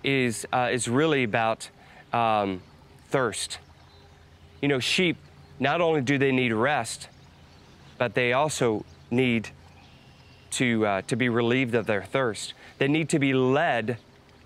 is, 0.05 0.47
uh, 0.53 0.69
is 0.71 0.87
really 0.87 1.25
about 1.25 1.69
um, 2.15 2.63
thirst. 3.09 3.59
You 4.63 4.69
know, 4.69 4.79
sheep, 4.79 5.17
not 5.59 5.81
only 5.81 6.01
do 6.01 6.17
they 6.17 6.33
need 6.33 6.53
rest, 6.53 7.09
but 7.99 8.15
they 8.15 8.33
also 8.33 8.85
need 9.11 9.51
to, 10.53 10.87
uh, 10.87 11.03
to 11.03 11.17
be 11.17 11.29
relieved 11.29 11.75
of 11.75 11.87
their 11.87 12.05
thirst. 12.05 12.55
They 12.79 12.89
need 12.89 13.09
to 13.11 13.19
be 13.19 13.35
led 13.35 13.99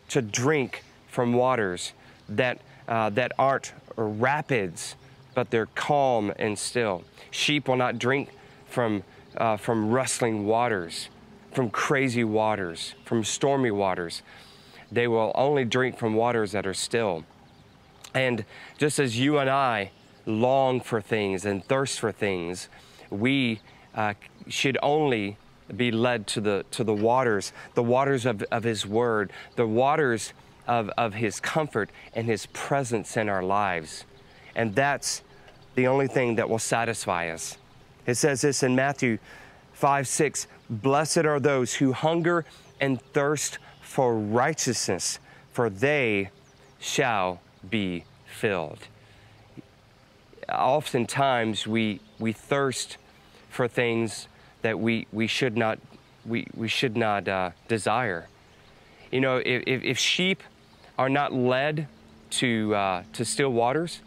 to 0.08 0.22
drink 0.22 0.82
from 1.08 1.34
waters 1.34 1.92
that, 2.28 2.60
uh, 2.88 3.10
that 3.10 3.32
aren't 3.38 3.72
rapids, 3.96 4.96
but 5.34 5.50
they're 5.50 5.66
calm 5.66 6.32
and 6.38 6.58
still. 6.58 7.04
Sheep 7.30 7.68
will 7.68 7.76
not 7.76 7.98
drink 7.98 8.30
from, 8.66 9.02
uh, 9.36 9.56
from 9.58 9.90
rustling 9.90 10.46
waters, 10.46 11.08
from 11.52 11.68
crazy 11.70 12.24
waters, 12.24 12.94
from 13.04 13.22
stormy 13.22 13.70
waters. 13.70 14.22
They 14.90 15.06
will 15.06 15.32
only 15.34 15.64
drink 15.64 15.98
from 15.98 16.14
waters 16.14 16.52
that 16.52 16.66
are 16.66 16.74
still. 16.74 17.24
And 18.18 18.44
just 18.78 18.98
as 18.98 19.16
you 19.16 19.38
and 19.38 19.48
I 19.48 19.92
long 20.26 20.80
for 20.80 21.00
things 21.00 21.44
and 21.44 21.64
thirst 21.64 22.00
for 22.00 22.10
things, 22.10 22.68
we 23.10 23.60
uh, 23.94 24.14
should 24.48 24.76
only 24.82 25.36
be 25.76 25.92
led 25.92 26.26
to 26.26 26.40
the, 26.40 26.64
to 26.72 26.82
the 26.82 26.92
waters, 26.92 27.52
the 27.74 27.82
waters 27.84 28.26
of, 28.26 28.42
of 28.50 28.64
His 28.64 28.84
Word, 28.84 29.32
the 29.54 29.68
waters 29.68 30.32
of, 30.66 30.90
of 30.98 31.14
His 31.14 31.38
comfort 31.38 31.90
and 32.12 32.26
His 32.26 32.46
presence 32.46 33.16
in 33.16 33.28
our 33.28 33.44
lives. 33.44 34.04
And 34.56 34.74
that's 34.74 35.22
the 35.76 35.86
only 35.86 36.08
thing 36.08 36.34
that 36.36 36.50
will 36.50 36.58
satisfy 36.58 37.28
us. 37.28 37.56
It 38.04 38.16
says 38.16 38.40
this 38.40 38.64
in 38.64 38.74
Matthew 38.74 39.18
5 39.74 40.08
6 40.08 40.48
Blessed 40.68 41.18
are 41.18 41.38
those 41.38 41.74
who 41.74 41.92
hunger 41.92 42.44
and 42.80 43.00
thirst 43.00 43.58
for 43.80 44.18
righteousness, 44.18 45.20
for 45.52 45.70
they 45.70 46.30
shall 46.80 47.40
be 47.70 48.04
filled. 48.26 48.88
Oftentimes 50.48 51.66
we, 51.66 52.00
we 52.18 52.32
thirst 52.32 52.96
for 53.50 53.68
things 53.68 54.28
that 54.62 54.78
we, 54.78 55.06
we 55.12 55.26
should 55.26 55.56
not, 55.56 55.78
we, 56.24 56.46
we 56.54 56.68
should 56.68 56.96
not 56.96 57.28
uh, 57.28 57.50
desire. 57.68 58.28
You 59.10 59.20
know, 59.20 59.38
if, 59.44 59.62
if 59.66 59.98
sheep 59.98 60.42
are 60.98 61.08
not 61.08 61.32
led 61.32 61.88
to, 62.30 62.74
uh, 62.74 63.02
to 63.14 63.24
still 63.24 63.50
waters, 63.50 64.00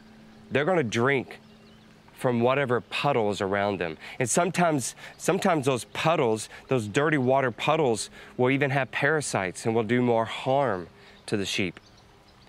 they're 0.51 0.65
going 0.65 0.77
to 0.77 0.83
drink 0.83 1.39
from 2.21 2.39
whatever 2.39 2.81
puddles 2.81 3.41
around 3.41 3.79
them. 3.79 3.97
And 4.19 4.29
sometimes, 4.29 4.93
sometimes 5.17 5.65
those 5.65 5.85
puddles, 5.85 6.49
those 6.67 6.87
dirty 6.87 7.17
water 7.17 7.49
puddles, 7.49 8.11
will 8.37 8.51
even 8.51 8.69
have 8.69 8.91
parasites 8.91 9.65
and 9.65 9.73
will 9.73 9.83
do 9.83 10.03
more 10.03 10.25
harm 10.25 10.87
to 11.25 11.35
the 11.35 11.45
sheep. 11.45 11.79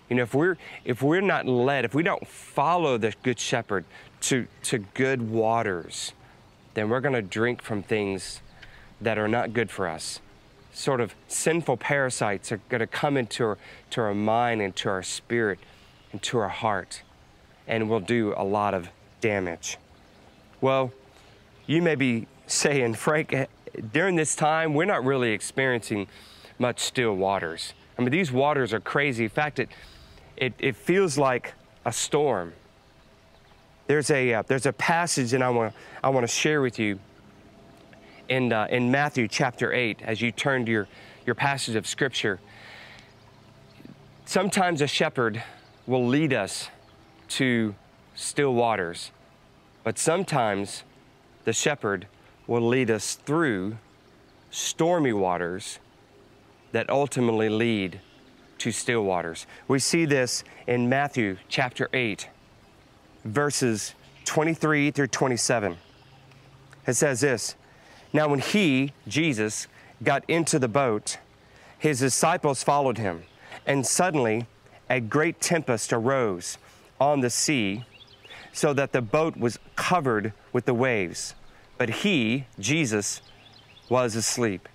You 0.09 0.16
know, 0.16 0.23
if 0.23 0.35
we're 0.35 0.56
if 0.85 1.02
we're 1.02 1.21
not 1.21 1.47
led, 1.47 1.85
if 1.85 1.94
we 1.94 2.02
don't 2.02 2.26
follow 2.26 2.99
the 2.99 3.14
good 3.23 3.38
shepherd 3.38 3.85
to 4.23 4.47
to 4.64 4.78
good 4.78 5.30
waters, 5.30 6.12
then 6.75 6.88
we're 6.88 7.00
going 7.00 7.14
to 7.14 7.23
drink 7.23 7.62
from 7.62 7.82
things 7.82 8.40
that 9.00 9.18
are 9.18 9.28
not 9.28 9.52
good 9.52 9.71
for 9.71 9.88
us. 9.88 10.21
Sort 10.73 11.00
of 11.00 11.14
sinful 11.28 11.76
parasites 11.76 12.50
are 12.52 12.61
going 12.68 12.80
to 12.80 12.87
come 12.87 13.16
into 13.16 13.44
our, 13.44 13.59
to 13.90 14.00
our 14.00 14.14
mind, 14.14 14.62
into 14.62 14.88
our 14.88 15.02
spirit, 15.02 15.59
into 16.12 16.38
our 16.38 16.49
heart, 16.49 17.02
and 17.66 17.90
will 17.90 18.00
do 18.00 18.32
a 18.37 18.44
lot 18.44 18.73
of 18.73 18.88
damage. 19.21 19.76
Well, 20.61 20.92
you 21.66 21.82
may 21.82 21.94
be 21.94 22.26
saying, 22.47 22.94
Frank, 22.94 23.32
eh, 23.32 23.47
during 23.92 24.16
this 24.16 24.35
time, 24.35 24.75
we're 24.75 24.85
not 24.85 25.04
really 25.04 25.32
experiencing 25.32 26.06
much 26.59 26.80
still 26.80 27.14
waters. 27.14 27.75
I 27.99 28.02
mean, 28.02 28.11
these 28.11 28.32
waters 28.32 28.73
are 28.73 28.80
crazy. 28.80 29.25
In 29.25 29.30
fact, 29.30 29.59
it, 29.59 29.68
it, 30.42 30.54
it 30.58 30.75
feels 30.75 31.16
like 31.16 31.54
a 31.84 31.92
storm. 31.92 32.52
There's 33.87 34.11
a, 34.11 34.34
uh, 34.34 34.42
there's 34.44 34.66
a 34.66 34.72
passage 34.72 35.30
that 35.30 35.40
I 35.40 35.49
want 35.50 35.72
I 36.02 36.08
want 36.08 36.25
to 36.25 36.32
share 36.32 36.61
with 36.61 36.80
you 36.80 36.99
in, 38.28 38.52
uh, 38.52 38.66
in 38.68 38.90
Matthew 38.90 39.28
chapter 39.28 39.72
8 39.72 40.02
as 40.02 40.20
you 40.20 40.32
turn 40.32 40.66
to 40.66 40.72
your, 40.72 40.88
your 41.25 41.37
passage 41.37 41.76
of 41.76 41.87
Scripture. 41.87 42.40
Sometimes 44.25 44.80
a 44.80 44.88
shepherd 44.88 45.44
will 45.87 46.08
lead 46.08 46.32
us 46.32 46.68
to 47.28 47.76
still 48.16 48.52
waters, 48.52 49.12
but 49.84 49.96
sometimes 49.96 50.82
the 51.44 51.52
shepherd 51.52 52.08
will 52.49 52.66
lead 52.66 52.90
us 52.90 53.14
through 53.14 53.78
stormy 54.50 55.12
waters 55.12 55.78
that 56.72 56.90
ultimately 56.90 57.49
lead 57.49 58.00
to 58.62 58.71
still 58.71 59.02
waters. 59.02 59.45
We 59.66 59.81
see 59.81 60.04
this 60.04 60.45
in 60.69 60.88
Matthew 60.88 61.37
chapter 61.49 61.88
8, 61.92 62.28
verses 63.25 63.95
23 64.25 64.92
through 64.92 65.09
27. 65.09 65.76
It 66.87 66.92
says 66.95 67.21
this 67.21 67.57
Now, 68.12 68.28
when 68.28 68.38
he, 68.38 68.92
Jesus, 69.09 69.66
got 70.04 70.25
into 70.28 70.61
the 70.61 70.69
boat, 70.69 71.19
his 71.76 71.99
disciples 71.99 72.62
followed 72.62 72.99
him, 72.99 73.25
and 73.66 73.85
suddenly 73.85 74.47
a 74.88 75.00
great 75.00 75.40
tempest 75.40 75.92
arose 75.92 76.57
on 77.00 77.21
the 77.21 77.31
sea, 77.31 77.85
so 78.52 78.73
that 78.75 78.92
the 78.92 79.02
boat 79.02 79.37
was 79.37 79.59
covered 79.75 80.33
with 80.52 80.66
the 80.66 80.75
waves. 80.75 81.35
But 81.78 81.88
he, 81.88 82.47
Jesus, 82.61 83.23
was 83.88 84.14
asleep. 84.14 84.69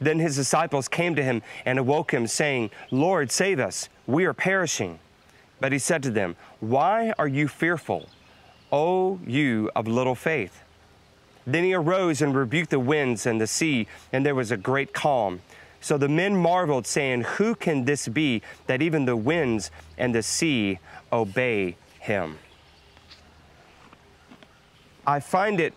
Then 0.00 0.18
his 0.18 0.36
disciples 0.36 0.88
came 0.88 1.14
to 1.14 1.22
him 1.22 1.42
and 1.66 1.78
awoke 1.78 2.12
him, 2.12 2.26
saying, 2.26 2.70
Lord, 2.90 3.30
save 3.30 3.60
us, 3.60 3.88
we 4.06 4.24
are 4.24 4.32
perishing. 4.32 4.98
But 5.60 5.72
he 5.72 5.78
said 5.78 6.02
to 6.04 6.10
them, 6.10 6.36
Why 6.60 7.12
are 7.18 7.28
you 7.28 7.48
fearful, 7.48 8.08
O 8.72 9.20
you 9.26 9.70
of 9.76 9.86
little 9.86 10.14
faith? 10.14 10.62
Then 11.46 11.64
he 11.64 11.74
arose 11.74 12.22
and 12.22 12.34
rebuked 12.34 12.70
the 12.70 12.78
winds 12.78 13.26
and 13.26 13.40
the 13.40 13.46
sea, 13.46 13.86
and 14.12 14.24
there 14.24 14.34
was 14.34 14.50
a 14.50 14.56
great 14.56 14.94
calm. 14.94 15.40
So 15.82 15.96
the 15.98 16.08
men 16.08 16.36
marveled, 16.36 16.86
saying, 16.86 17.22
Who 17.22 17.54
can 17.54 17.84
this 17.84 18.08
be 18.08 18.42
that 18.66 18.82
even 18.82 19.04
the 19.04 19.16
winds 19.16 19.70
and 19.98 20.14
the 20.14 20.22
sea 20.22 20.78
obey 21.12 21.76
him? 21.98 22.38
I 25.06 25.20
find 25.20 25.60
it 25.60 25.74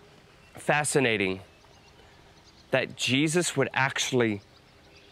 fascinating 0.54 1.40
that 2.74 2.96
Jesus 2.96 3.56
would 3.56 3.68
actually 3.72 4.40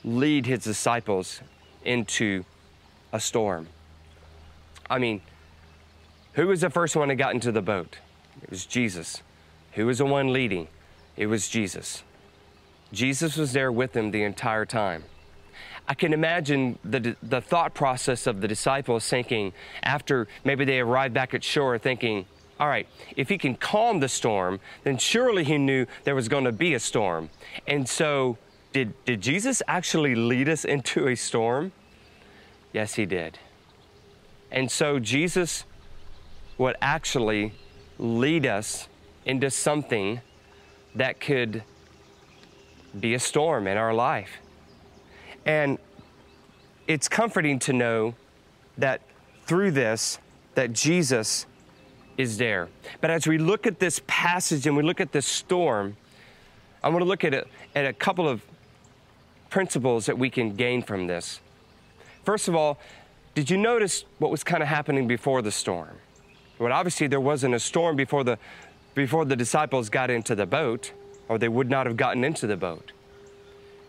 lead 0.02 0.46
his 0.46 0.64
disciples 0.64 1.40
into 1.84 2.44
a 3.12 3.20
storm. 3.20 3.68
I 4.90 4.98
mean, 4.98 5.20
who 6.32 6.48
was 6.48 6.62
the 6.62 6.70
first 6.70 6.96
one 6.96 7.06
that 7.06 7.14
got 7.14 7.34
into 7.34 7.52
the 7.52 7.62
boat? 7.62 7.98
It 8.42 8.50
was 8.50 8.66
Jesus. 8.66 9.22
Who 9.74 9.86
was 9.86 9.98
the 9.98 10.06
one 10.06 10.32
leading? 10.32 10.66
It 11.16 11.26
was 11.26 11.48
Jesus. 11.48 12.02
Jesus 12.92 13.36
was 13.36 13.52
there 13.52 13.70
with 13.70 13.92
them 13.92 14.10
the 14.10 14.24
entire 14.24 14.66
time. 14.66 15.04
I 15.86 15.94
can 15.94 16.12
imagine 16.12 16.80
the, 16.84 17.14
the 17.22 17.40
thought 17.40 17.74
process 17.74 18.26
of 18.26 18.40
the 18.40 18.48
disciples 18.48 19.08
thinking, 19.08 19.52
after 19.84 20.26
maybe 20.44 20.64
they 20.64 20.80
arrived 20.80 21.14
back 21.14 21.32
at 21.32 21.44
shore, 21.44 21.78
thinking, 21.78 22.26
all 22.60 22.68
right, 22.68 22.86
if 23.16 23.28
he 23.28 23.38
can 23.38 23.54
calm 23.54 24.00
the 24.00 24.08
storm, 24.08 24.60
then 24.84 24.98
surely 24.98 25.44
he 25.44 25.58
knew 25.58 25.86
there 26.04 26.14
was 26.14 26.28
going 26.28 26.44
to 26.44 26.52
be 26.52 26.74
a 26.74 26.80
storm. 26.80 27.30
And 27.66 27.88
so, 27.88 28.38
did, 28.72 28.92
did 29.04 29.20
Jesus 29.20 29.62
actually 29.66 30.14
lead 30.14 30.48
us 30.48 30.64
into 30.64 31.08
a 31.08 31.14
storm? 31.14 31.72
Yes, 32.72 32.94
he 32.94 33.06
did. 33.06 33.38
And 34.50 34.70
so, 34.70 34.98
Jesus 34.98 35.64
would 36.58 36.76
actually 36.80 37.54
lead 37.98 38.46
us 38.46 38.88
into 39.24 39.50
something 39.50 40.20
that 40.94 41.20
could 41.20 41.62
be 42.98 43.14
a 43.14 43.18
storm 43.18 43.66
in 43.66 43.76
our 43.76 43.94
life. 43.94 44.30
And 45.46 45.78
it's 46.86 47.08
comforting 47.08 47.58
to 47.60 47.72
know 47.72 48.14
that 48.78 49.00
through 49.46 49.70
this, 49.72 50.18
that 50.54 50.72
Jesus 50.72 51.46
is 52.18 52.38
there. 52.38 52.68
But 53.00 53.10
as 53.10 53.26
we 53.26 53.38
look 53.38 53.66
at 53.66 53.78
this 53.78 54.00
passage 54.06 54.66
and 54.66 54.76
we 54.76 54.82
look 54.82 55.00
at 55.00 55.12
this 55.12 55.26
storm, 55.26 55.96
I 56.82 56.88
want 56.88 57.00
to 57.00 57.08
look 57.08 57.24
at 57.24 57.34
a, 57.34 57.46
at 57.74 57.86
a 57.86 57.92
couple 57.92 58.28
of 58.28 58.42
principles 59.50 60.06
that 60.06 60.18
we 60.18 60.30
can 60.30 60.56
gain 60.56 60.82
from 60.82 61.06
this. 61.06 61.40
First 62.24 62.48
of 62.48 62.54
all, 62.54 62.78
did 63.34 63.50
you 63.50 63.56
notice 63.56 64.04
what 64.18 64.30
was 64.30 64.44
kind 64.44 64.62
of 64.62 64.68
happening 64.68 65.06
before 65.06 65.42
the 65.42 65.50
storm? 65.50 65.96
Well, 66.58 66.72
obviously 66.72 67.06
there 67.06 67.20
wasn't 67.20 67.54
a 67.54 67.60
storm 67.60 67.96
before 67.96 68.24
the 68.24 68.38
before 68.94 69.24
the 69.24 69.36
disciples 69.36 69.88
got 69.88 70.10
into 70.10 70.34
the 70.34 70.44
boat, 70.44 70.92
or 71.28 71.38
they 71.38 71.48
would 71.48 71.70
not 71.70 71.86
have 71.86 71.96
gotten 71.96 72.24
into 72.24 72.46
the 72.46 72.58
boat. 72.58 72.92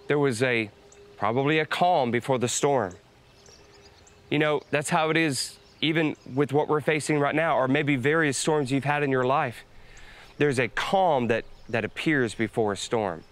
There 0.08 0.18
was 0.18 0.42
a 0.42 0.70
probably 1.18 1.60
a 1.60 1.66
calm 1.66 2.10
before 2.10 2.40
the 2.40 2.48
storm. 2.48 2.96
You 4.30 4.40
know, 4.40 4.62
that's 4.72 4.90
how 4.90 5.10
it 5.10 5.18
is 5.18 5.58
even 5.84 6.16
with 6.34 6.54
what 6.54 6.70
we're 6.70 6.82
facing 6.82 7.20
right 7.20 7.36
now, 7.36 7.58
or 7.58 7.68
maybe 7.68 7.98
various 7.98 8.38
storms 8.38 8.72
you've 8.72 8.86
had 8.86 9.04
in 9.04 9.12
your 9.12 9.26
life. 9.26 9.66
There's 10.38 10.58
a 10.58 10.70
calm 10.70 11.28
that, 11.28 11.44
that 11.68 11.84
appears 11.84 12.34
before 12.34 12.72
a 12.72 12.78
storm. 12.78 13.24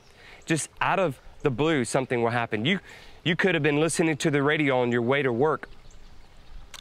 Just 0.46 0.70
out 0.82 1.00
of 1.00 1.18
the 1.44 1.50
blue, 1.50 1.86
something 1.86 2.22
will 2.22 2.32
happen. 2.32 2.66
You, 2.66 2.80
you 3.24 3.38
could 3.38 3.56
have 3.56 3.64
been 3.64 3.80
listening 3.80 4.18
to 4.18 4.30
the 4.30 4.44
radio 4.44 4.82
on 4.82 4.92
your 4.92 5.02
way 5.02 5.22
to 5.22 5.32
work 5.32 5.70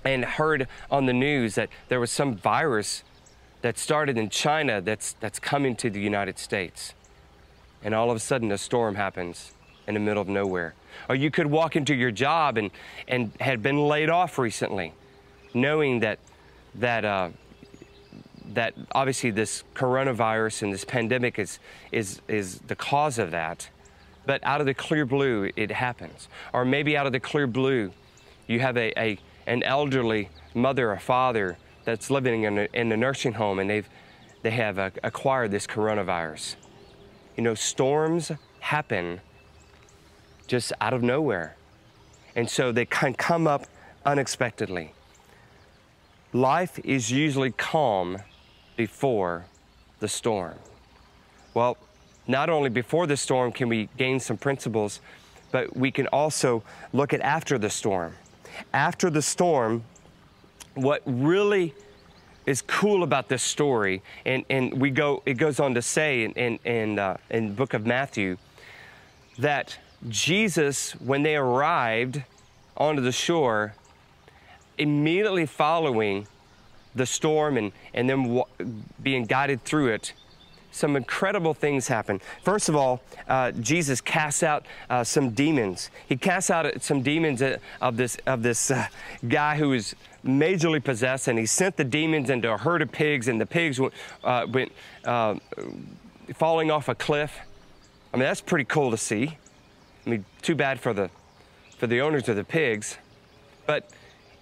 and 0.04 0.24
heard 0.24 0.66
on 0.90 1.06
the 1.06 1.12
news 1.12 1.54
that 1.54 1.68
there 1.88 2.00
was 2.00 2.10
some 2.10 2.34
virus 2.34 3.04
that 3.62 3.78
started 3.78 4.18
in 4.18 4.28
China 4.28 4.80
that's, 4.80 5.12
that's 5.20 5.38
coming 5.38 5.76
to 5.76 5.88
the 5.88 6.00
United 6.00 6.38
States. 6.38 6.94
And 7.82 7.94
all 7.94 8.10
of 8.10 8.16
a 8.16 8.20
sudden, 8.20 8.50
a 8.50 8.58
storm 8.58 8.96
happens 8.96 9.52
in 9.86 9.94
the 9.94 10.00
middle 10.00 10.20
of 10.20 10.28
nowhere. 10.28 10.74
Or 11.08 11.14
you 11.14 11.30
could 11.30 11.46
walk 11.46 11.76
into 11.76 11.94
your 11.94 12.10
job 12.10 12.58
and, 12.58 12.72
and 13.06 13.30
had 13.38 13.62
been 13.62 13.78
laid 13.78 14.10
off 14.10 14.36
recently 14.36 14.94
knowing 15.54 16.00
that 16.00 16.18
that 16.76 17.04
uh, 17.04 17.30
that 18.54 18.74
obviously 18.92 19.30
this 19.30 19.64
coronavirus 19.74 20.62
and 20.62 20.72
this 20.72 20.84
pandemic 20.84 21.38
is 21.38 21.58
is 21.92 22.20
is 22.28 22.58
the 22.60 22.76
cause 22.76 23.18
of 23.18 23.30
that. 23.30 23.68
But 24.26 24.44
out 24.44 24.60
of 24.60 24.66
the 24.66 24.74
clear 24.74 25.06
blue, 25.06 25.50
it 25.56 25.70
happens. 25.70 26.28
Or 26.52 26.64
maybe 26.64 26.96
out 26.96 27.06
of 27.06 27.12
the 27.12 27.20
clear 27.20 27.46
blue, 27.46 27.92
you 28.46 28.60
have 28.60 28.76
a, 28.76 28.92
a 29.00 29.18
an 29.46 29.62
elderly 29.62 30.28
mother 30.54 30.92
or 30.92 30.98
father 30.98 31.56
that's 31.84 32.10
living 32.10 32.42
in 32.44 32.58
a, 32.58 32.68
in 32.72 32.92
a 32.92 32.96
nursing 32.96 33.32
home 33.32 33.58
and 33.58 33.70
they've 33.70 33.88
they 34.42 34.50
have 34.50 34.78
uh, 34.78 34.90
acquired 35.02 35.50
this 35.50 35.66
coronavirus. 35.66 36.56
You 37.36 37.44
know, 37.44 37.54
storms 37.54 38.32
happen 38.60 39.20
just 40.46 40.72
out 40.80 40.94
of 40.94 41.02
nowhere. 41.02 41.56
And 42.34 42.48
so 42.48 42.72
they 42.72 42.86
can 42.86 43.14
come 43.14 43.46
up 43.46 43.66
unexpectedly. 44.04 44.94
Life 46.32 46.78
is 46.84 47.10
usually 47.10 47.50
calm 47.50 48.18
before 48.76 49.46
the 49.98 50.06
storm. 50.06 50.54
Well, 51.54 51.76
not 52.28 52.48
only 52.48 52.70
before 52.70 53.08
the 53.08 53.16
storm 53.16 53.50
can 53.50 53.68
we 53.68 53.88
gain 53.96 54.20
some 54.20 54.36
principles, 54.36 55.00
but 55.50 55.76
we 55.76 55.90
can 55.90 56.06
also 56.08 56.62
look 56.92 57.12
at 57.12 57.20
after 57.20 57.58
the 57.58 57.68
storm. 57.70 58.14
After 58.72 59.10
the 59.10 59.22
storm, 59.22 59.82
what 60.74 61.02
really 61.04 61.74
is 62.46 62.62
cool 62.62 63.02
about 63.02 63.28
this 63.28 63.42
story, 63.42 64.00
and, 64.24 64.44
and 64.48 64.80
we 64.80 64.90
go, 64.90 65.22
it 65.26 65.34
goes 65.34 65.58
on 65.58 65.74
to 65.74 65.82
say 65.82 66.22
in, 66.22 66.32
in, 66.32 66.58
in, 66.64 66.98
uh, 66.98 67.16
in 67.30 67.48
the 67.48 67.54
book 67.54 67.74
of 67.74 67.84
Matthew 67.84 68.36
that 69.38 69.76
Jesus, 70.08 70.92
when 70.92 71.24
they 71.24 71.34
arrived 71.34 72.22
onto 72.76 73.02
the 73.02 73.12
shore, 73.12 73.74
immediately 74.80 75.46
following 75.46 76.26
the 76.94 77.06
storm 77.06 77.56
and, 77.56 77.72
and 77.94 78.10
then 78.10 78.42
being 79.00 79.24
guided 79.24 79.62
through 79.62 79.88
it, 79.88 80.12
some 80.72 80.96
incredible 80.96 81.52
things 81.52 81.88
happen. 81.88 82.20
First 82.42 82.68
of 82.68 82.76
all, 82.76 83.02
uh, 83.28 83.50
Jesus 83.52 84.00
casts 84.00 84.42
out 84.42 84.66
uh, 84.88 85.04
some 85.04 85.30
demons. 85.30 85.90
He 86.08 86.16
casts 86.16 86.50
out 86.50 86.82
some 86.82 87.02
demons 87.02 87.42
uh, 87.42 87.58
of 87.80 87.96
this 87.96 88.16
of 88.26 88.42
this 88.42 88.70
uh, 88.70 88.86
guy 89.28 89.56
who 89.56 89.72
is 89.72 89.94
majorly 90.24 90.82
possessed, 90.82 91.28
and 91.28 91.38
he 91.38 91.46
sent 91.46 91.76
the 91.76 91.84
demons 91.84 92.30
into 92.30 92.50
a 92.52 92.56
herd 92.56 92.82
of 92.82 92.92
pigs, 92.92 93.26
and 93.28 93.40
the 93.40 93.46
pigs 93.46 93.80
went, 93.80 93.94
uh, 94.22 94.46
went 94.48 94.72
uh, 95.04 95.34
falling 96.34 96.70
off 96.70 96.88
a 96.88 96.94
cliff. 96.94 97.38
I 98.14 98.16
mean, 98.16 98.24
that's 98.24 98.40
pretty 98.40 98.64
cool 98.64 98.90
to 98.92 98.96
see. 98.96 99.36
I 100.06 100.10
mean, 100.10 100.24
too 100.40 100.54
bad 100.54 100.80
for 100.80 100.92
the 100.92 101.10
for 101.78 101.86
the 101.88 102.00
owners 102.00 102.28
of 102.28 102.36
the 102.36 102.44
pigs, 102.44 102.96
but 103.66 103.90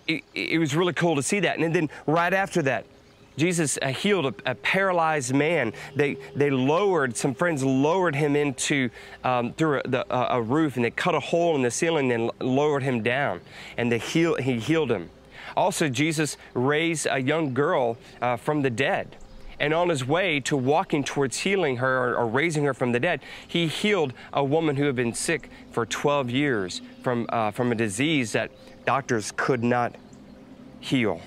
it, 0.09 0.25
it 0.35 0.59
was 0.59 0.75
really 0.75 0.95
cool 0.95 1.15
to 1.17 1.23
see 1.23 1.41
that. 1.41 1.59
And 1.59 1.75
then 1.75 1.91
right 2.07 2.33
after 2.33 2.63
that, 2.63 2.87
Jesus 3.37 3.79
uh, 3.81 3.89
healed 3.89 4.27
a, 4.27 4.51
a, 4.51 4.55
paralyzed 4.57 5.33
man. 5.33 5.73
They, 5.95 6.17
they 6.35 6.51
lowered, 6.51 7.17
some 7.17 7.35
friends 7.35 7.63
lowered 7.63 8.17
him 8.17 8.35
into, 8.35 8.91
um, 9.23 9.53
through 9.53 9.81
a, 9.85 9.89
the, 9.89 10.33
a, 10.35 10.43
roof 10.43 10.75
and 10.75 10.85
they 10.85 10.91
cut 10.91 11.15
a 11.15 11.21
hole 11.21 11.55
in 11.55 11.63
the 11.63 11.71
ceiling 11.71 12.11
and 12.11 12.33
lowered 12.41 12.83
him 12.83 13.03
down 13.03 13.41
and 13.77 13.93
they 13.93 13.99
heal, 13.99 14.35
he 14.35 14.59
healed 14.59 14.91
him. 14.91 15.11
Also, 15.57 15.89
Jesus 15.89 16.37
raised 16.55 17.07
a 17.09 17.21
young 17.21 17.55
girl 17.55 17.97
uh, 18.21 18.37
from 18.37 18.63
the 18.63 18.71
dead. 18.71 19.17
And 19.61 19.75
on 19.75 19.89
his 19.89 20.05
way 20.05 20.39
to 20.41 20.57
walking 20.57 21.03
towards 21.03 21.39
healing 21.39 21.79
her 21.79 22.11
or, 22.11 22.17
or, 22.17 22.27
raising 22.27 22.65
her 22.65 22.75
from 22.75 22.93
the 22.93 23.01
dead, 23.01 23.21
he 23.47 23.67
healed 23.67 24.13
a 24.33 24.45
woman 24.45 24.77
who 24.77 24.85
had 24.85 24.95
been 24.95 25.15
sick 25.15 25.51
for 25.73 25.85
12 25.85 26.31
years 26.31 26.81
from, 27.09 27.25
uh, 27.31 27.51
from 27.51 27.73
a 27.73 27.75
disease 27.75 28.33
that 28.33 28.51
doctors 28.85 29.33
could 29.35 29.65
not 29.65 29.95
heal. 30.79 31.23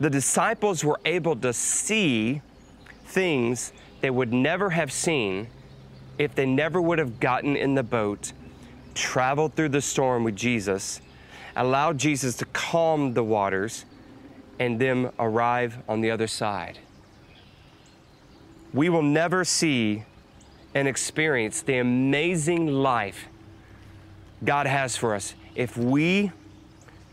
The 0.00 0.10
disciples 0.10 0.84
were 0.84 0.98
able 1.04 1.36
to 1.36 1.52
see 1.52 2.42
things 3.04 3.72
they 4.00 4.10
would 4.10 4.32
never 4.32 4.70
have 4.70 4.90
seen 4.90 5.46
if 6.18 6.34
they 6.34 6.46
never 6.46 6.82
would 6.82 6.98
have 6.98 7.20
gotten 7.20 7.54
in 7.54 7.76
the 7.76 7.84
boat, 7.84 8.32
traveled 8.92 9.54
through 9.54 9.68
the 9.68 9.80
storm 9.80 10.24
with 10.24 10.34
Jesus, 10.34 11.00
allowed 11.54 11.96
Jesus 11.96 12.34
to 12.38 12.44
calm 12.46 13.14
the 13.14 13.22
waters, 13.22 13.84
and 14.58 14.80
then 14.80 15.12
arrive 15.20 15.78
on 15.88 16.00
the 16.00 16.10
other 16.10 16.26
side 16.26 16.80
we 18.72 18.88
will 18.88 19.02
never 19.02 19.44
see 19.44 20.02
and 20.74 20.88
experience 20.88 21.62
the 21.62 21.78
amazing 21.78 22.66
life 22.66 23.28
God 24.44 24.66
has 24.66 24.96
for 24.96 25.14
us 25.14 25.34
if 25.54 25.76
we 25.76 26.32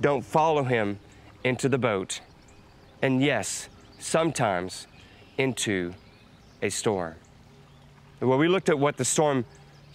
don't 0.01 0.25
follow 0.25 0.63
Him 0.63 0.99
into 1.43 1.69
the 1.69 1.77
boat. 1.77 2.21
And 3.01 3.21
yes, 3.21 3.69
sometimes 3.99 4.87
into 5.37 5.93
a 6.61 6.69
storm. 6.69 7.15
Well, 8.19 8.37
we 8.37 8.47
looked 8.47 8.69
at 8.69 8.77
what 8.77 8.97
the 8.97 9.05
storm 9.05 9.45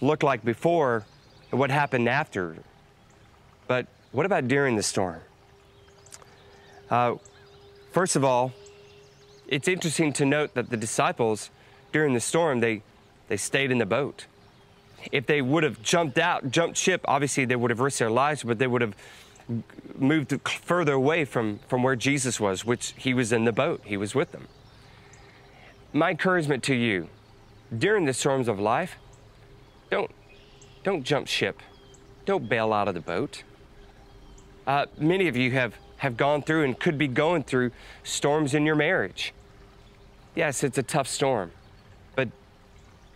looked 0.01 0.23
like 0.23 0.43
before 0.43 1.05
and 1.51 1.59
what 1.59 1.69
happened 1.69 2.09
after. 2.09 2.55
But 3.67 3.87
what 4.11 4.25
about 4.25 4.47
during 4.47 4.75
the 4.75 4.83
storm? 4.83 5.21
Uh, 6.89 7.15
first 7.91 8.15
of 8.15 8.23
all, 8.23 8.53
it's 9.47 9.67
interesting 9.67 10.11
to 10.13 10.25
note 10.25 10.53
that 10.55 10.69
the 10.69 10.77
disciples 10.77 11.51
during 11.91 12.13
the 12.13 12.19
storm, 12.19 12.59
they, 12.59 12.81
they 13.27 13.37
stayed 13.37 13.71
in 13.71 13.77
the 13.77 13.85
boat. 13.85 14.25
If 15.11 15.25
they 15.25 15.41
would 15.41 15.63
have 15.63 15.81
jumped 15.81 16.17
out, 16.17 16.51
jumped 16.51 16.77
ship, 16.77 17.01
obviously 17.05 17.45
they 17.45 17.55
would 17.55 17.71
have 17.71 17.79
risked 17.79 17.99
their 17.99 18.09
lives, 18.09 18.43
but 18.43 18.59
they 18.59 18.67
would 18.67 18.81
have 18.81 18.95
moved 19.95 20.33
further 20.47 20.93
away 20.93 21.25
from, 21.25 21.59
from 21.67 21.83
where 21.83 21.95
Jesus 21.95 22.39
was, 22.39 22.65
which 22.65 22.93
he 22.97 23.13
was 23.13 23.31
in 23.31 23.45
the 23.45 23.51
boat, 23.51 23.81
he 23.85 23.97
was 23.97 24.15
with 24.15 24.31
them. 24.31 24.47
My 25.93 26.11
encouragement 26.11 26.63
to 26.63 26.75
you 26.75 27.09
during 27.75 28.05
the 28.05 28.13
storms 28.13 28.47
of 28.47 28.59
life, 28.59 28.97
don't, 29.89 30.11
don't 30.83 31.03
jump 31.03 31.27
ship, 31.27 31.61
don't 32.25 32.49
bail 32.49 32.73
out 32.73 32.87
of 32.87 32.93
the 32.93 33.01
boat. 33.01 33.43
Uh, 34.67 34.87
many 34.97 35.27
of 35.27 35.37
you 35.37 35.51
have, 35.51 35.75
have 35.97 36.17
gone 36.17 36.41
through 36.41 36.63
and 36.63 36.79
could 36.79 36.97
be 36.97 37.07
going 37.07 37.43
through 37.43 37.71
storms 38.03 38.53
in 38.53 38.65
your 38.65 38.75
marriage. 38.75 39.33
Yes, 40.35 40.63
it's 40.63 40.77
a 40.77 40.83
tough 40.83 41.07
storm. 41.07 41.51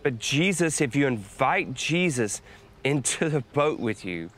But 0.03 0.19
Jesus, 0.19 0.81
if 0.81 0.95
you 0.95 1.07
invite 1.07 1.73
Jesus 1.73 2.41
into 2.83 3.29
the 3.29 3.41
boat 3.41 3.79
with 3.79 4.05
you, 4.05 4.29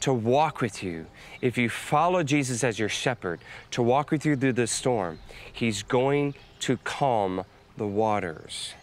to 0.00 0.12
walk 0.12 0.60
with 0.60 0.82
you, 0.82 1.06
if 1.40 1.56
you 1.56 1.68
follow 1.68 2.22
Jesus 2.22 2.62
as 2.62 2.78
your 2.78 2.88
shepherd, 2.88 3.40
to 3.70 3.82
walk 3.82 4.10
with 4.10 4.26
you 4.26 4.36
through 4.36 4.52
the 4.52 4.66
storm, 4.66 5.18
He's 5.52 5.82
going 5.82 6.34
to 6.60 6.76
calm 6.78 7.44
the 7.76 7.86
waters. 7.86 8.74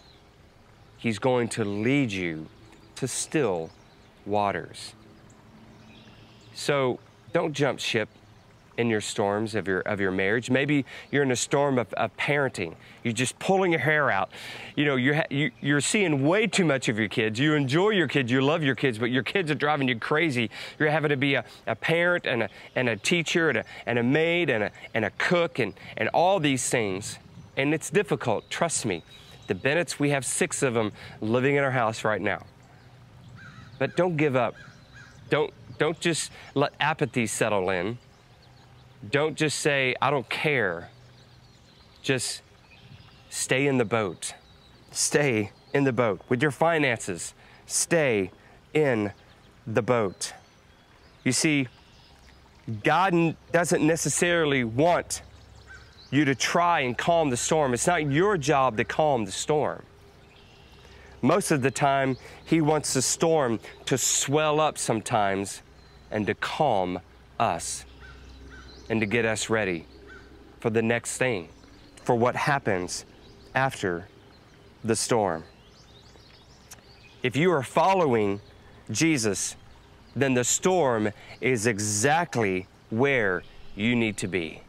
He's 0.96 1.18
going 1.18 1.48
to 1.50 1.64
lead 1.64 2.12
you 2.12 2.46
to 2.96 3.06
still 3.06 3.70
waters. 4.24 4.94
So 6.54 6.98
don't 7.32 7.52
jump 7.52 7.80
ship 7.80 8.08
in 8.76 8.88
your 8.88 9.00
storms 9.00 9.54
of 9.54 9.68
your 9.68 9.80
of 9.80 10.00
your 10.00 10.10
marriage. 10.10 10.50
Maybe 10.50 10.84
you're 11.10 11.22
in 11.22 11.30
a 11.30 11.36
storm 11.36 11.78
of, 11.78 11.92
of 11.94 12.16
parenting. 12.16 12.74
You're 13.02 13.12
just 13.12 13.38
pulling 13.38 13.72
your 13.72 13.80
hair 13.80 14.10
out. 14.10 14.30
You 14.76 14.84
know, 14.84 14.96
you're 14.96 15.24
you, 15.30 15.50
you 15.60 15.76
are 15.76 15.80
seeing 15.80 16.26
way 16.26 16.46
too 16.46 16.64
much 16.64 16.88
of 16.88 16.98
your 16.98 17.08
kids. 17.08 17.38
You 17.38 17.54
enjoy 17.54 17.90
your 17.90 18.08
kids, 18.08 18.30
you 18.30 18.40
love 18.40 18.62
your 18.62 18.74
kids, 18.74 18.98
but 18.98 19.10
your 19.10 19.22
kids 19.22 19.50
are 19.50 19.54
driving 19.54 19.88
you 19.88 19.98
crazy. 19.98 20.50
You're 20.78 20.90
having 20.90 21.10
to 21.10 21.16
be 21.16 21.34
a, 21.34 21.44
a 21.66 21.74
parent 21.74 22.26
and 22.26 22.44
a 22.44 22.48
and 22.74 22.88
a 22.88 22.96
teacher 22.96 23.48
and 23.48 23.58
a 23.58 23.64
and 23.86 23.98
a 23.98 24.02
maid 24.02 24.50
and 24.50 24.64
a 24.64 24.70
and 24.94 25.04
a 25.04 25.10
cook 25.10 25.58
and 25.58 25.74
and 25.96 26.08
all 26.10 26.40
these 26.40 26.68
things. 26.68 27.18
And 27.56 27.72
it's 27.72 27.90
difficult. 27.90 28.50
Trust 28.50 28.84
me. 28.84 29.02
The 29.46 29.54
Bennett's, 29.54 30.00
we 30.00 30.10
have 30.10 30.24
six 30.24 30.62
of 30.62 30.74
them 30.74 30.92
living 31.20 31.56
in 31.56 31.64
our 31.64 31.70
house 31.70 32.02
right 32.02 32.20
now. 32.20 32.44
But 33.78 33.96
don't 33.96 34.16
give 34.16 34.36
up. 34.36 34.54
Don't 35.30 35.52
don't 35.78 35.98
just 35.98 36.30
let 36.54 36.72
apathy 36.80 37.26
settle 37.26 37.70
in. 37.70 37.98
Don't 39.10 39.36
just 39.36 39.58
say, 39.58 39.94
I 40.00 40.10
don't 40.10 40.28
care. 40.28 40.90
Just 42.02 42.42
stay 43.28 43.66
in 43.66 43.78
the 43.78 43.84
boat. 43.84 44.34
Stay 44.92 45.50
in 45.72 45.84
the 45.84 45.92
boat. 45.92 46.20
With 46.28 46.40
your 46.40 46.50
finances, 46.50 47.34
stay 47.66 48.30
in 48.72 49.12
the 49.66 49.82
boat. 49.82 50.32
You 51.24 51.32
see, 51.32 51.68
God 52.82 53.36
doesn't 53.52 53.84
necessarily 53.84 54.64
want 54.64 55.22
you 56.10 56.24
to 56.24 56.34
try 56.34 56.80
and 56.80 56.96
calm 56.96 57.30
the 57.30 57.36
storm. 57.36 57.74
It's 57.74 57.86
not 57.86 58.10
your 58.10 58.36
job 58.36 58.76
to 58.76 58.84
calm 58.84 59.24
the 59.24 59.32
storm. 59.32 59.82
Most 61.22 61.50
of 61.50 61.62
the 61.62 61.70
time, 61.70 62.16
He 62.44 62.60
wants 62.60 62.94
the 62.94 63.02
storm 63.02 63.58
to 63.86 63.98
swell 63.98 64.60
up 64.60 64.78
sometimes 64.78 65.62
and 66.10 66.26
to 66.26 66.34
calm 66.34 67.00
us 67.40 67.84
and 68.88 69.00
to 69.00 69.06
get 69.06 69.24
us 69.24 69.48
ready 69.50 69.86
for 70.60 70.70
the 70.70 70.82
next 70.82 71.16
thing, 71.16 71.48
for 72.02 72.14
what 72.14 72.36
happens 72.36 73.04
after 73.54 74.08
the 74.82 74.96
storm. 74.96 75.44
If 77.22 77.36
you 77.36 77.50
are 77.52 77.62
following 77.62 78.40
Jesus, 78.90 79.56
then 80.14 80.34
the 80.34 80.44
storm 80.44 81.10
is 81.40 81.66
exactly 81.66 82.66
where 82.90 83.42
you 83.74 83.96
need 83.96 84.16
to 84.18 84.28
be. 84.28 84.62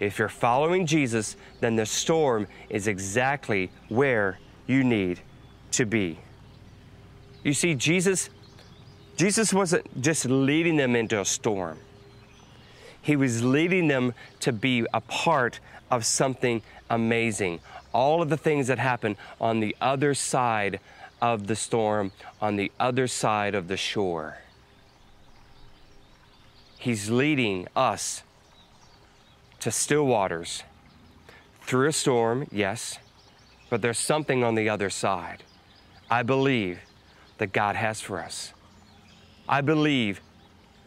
If 0.00 0.18
you're 0.18 0.28
following 0.28 0.86
Jesus, 0.86 1.36
then 1.60 1.76
the 1.76 1.86
storm 1.86 2.46
is 2.68 2.86
exactly 2.86 3.70
where 3.88 4.38
you 4.66 4.82
need 4.82 5.20
to 5.72 5.84
be. 5.84 6.18
You 7.44 7.52
see, 7.52 7.74
Jesus, 7.74 8.30
Jesus 9.16 9.52
wasn't 9.52 10.00
just 10.00 10.24
leading 10.24 10.76
them 10.76 10.96
into 10.96 11.20
a 11.20 11.24
storm. 11.24 11.78
He 13.02 13.16
was 13.16 13.42
leading 13.42 13.88
them 13.88 14.14
to 14.40 14.52
be 14.52 14.86
a 14.92 15.00
part 15.00 15.60
of 15.90 16.04
something 16.04 16.62
amazing. 16.88 17.60
All 17.92 18.22
of 18.22 18.28
the 18.28 18.36
things 18.36 18.66
that 18.68 18.78
happen 18.78 19.16
on 19.40 19.60
the 19.60 19.74
other 19.80 20.14
side 20.14 20.80
of 21.20 21.46
the 21.46 21.56
storm, 21.56 22.12
on 22.40 22.56
the 22.56 22.70
other 22.78 23.06
side 23.06 23.54
of 23.54 23.68
the 23.68 23.76
shore. 23.76 24.38
He's 26.78 27.10
leading 27.10 27.68
us 27.76 28.22
to 29.60 29.70
still 29.70 30.06
waters 30.06 30.62
through 31.62 31.88
a 31.88 31.92
storm, 31.92 32.48
yes, 32.50 32.98
but 33.68 33.82
there's 33.82 33.98
something 33.98 34.42
on 34.42 34.54
the 34.54 34.68
other 34.68 34.88
side. 34.88 35.42
I 36.10 36.22
believe 36.22 36.80
that 37.38 37.52
God 37.52 37.76
has 37.76 38.00
for 38.00 38.20
us. 38.20 38.52
I 39.48 39.60
believe 39.60 40.20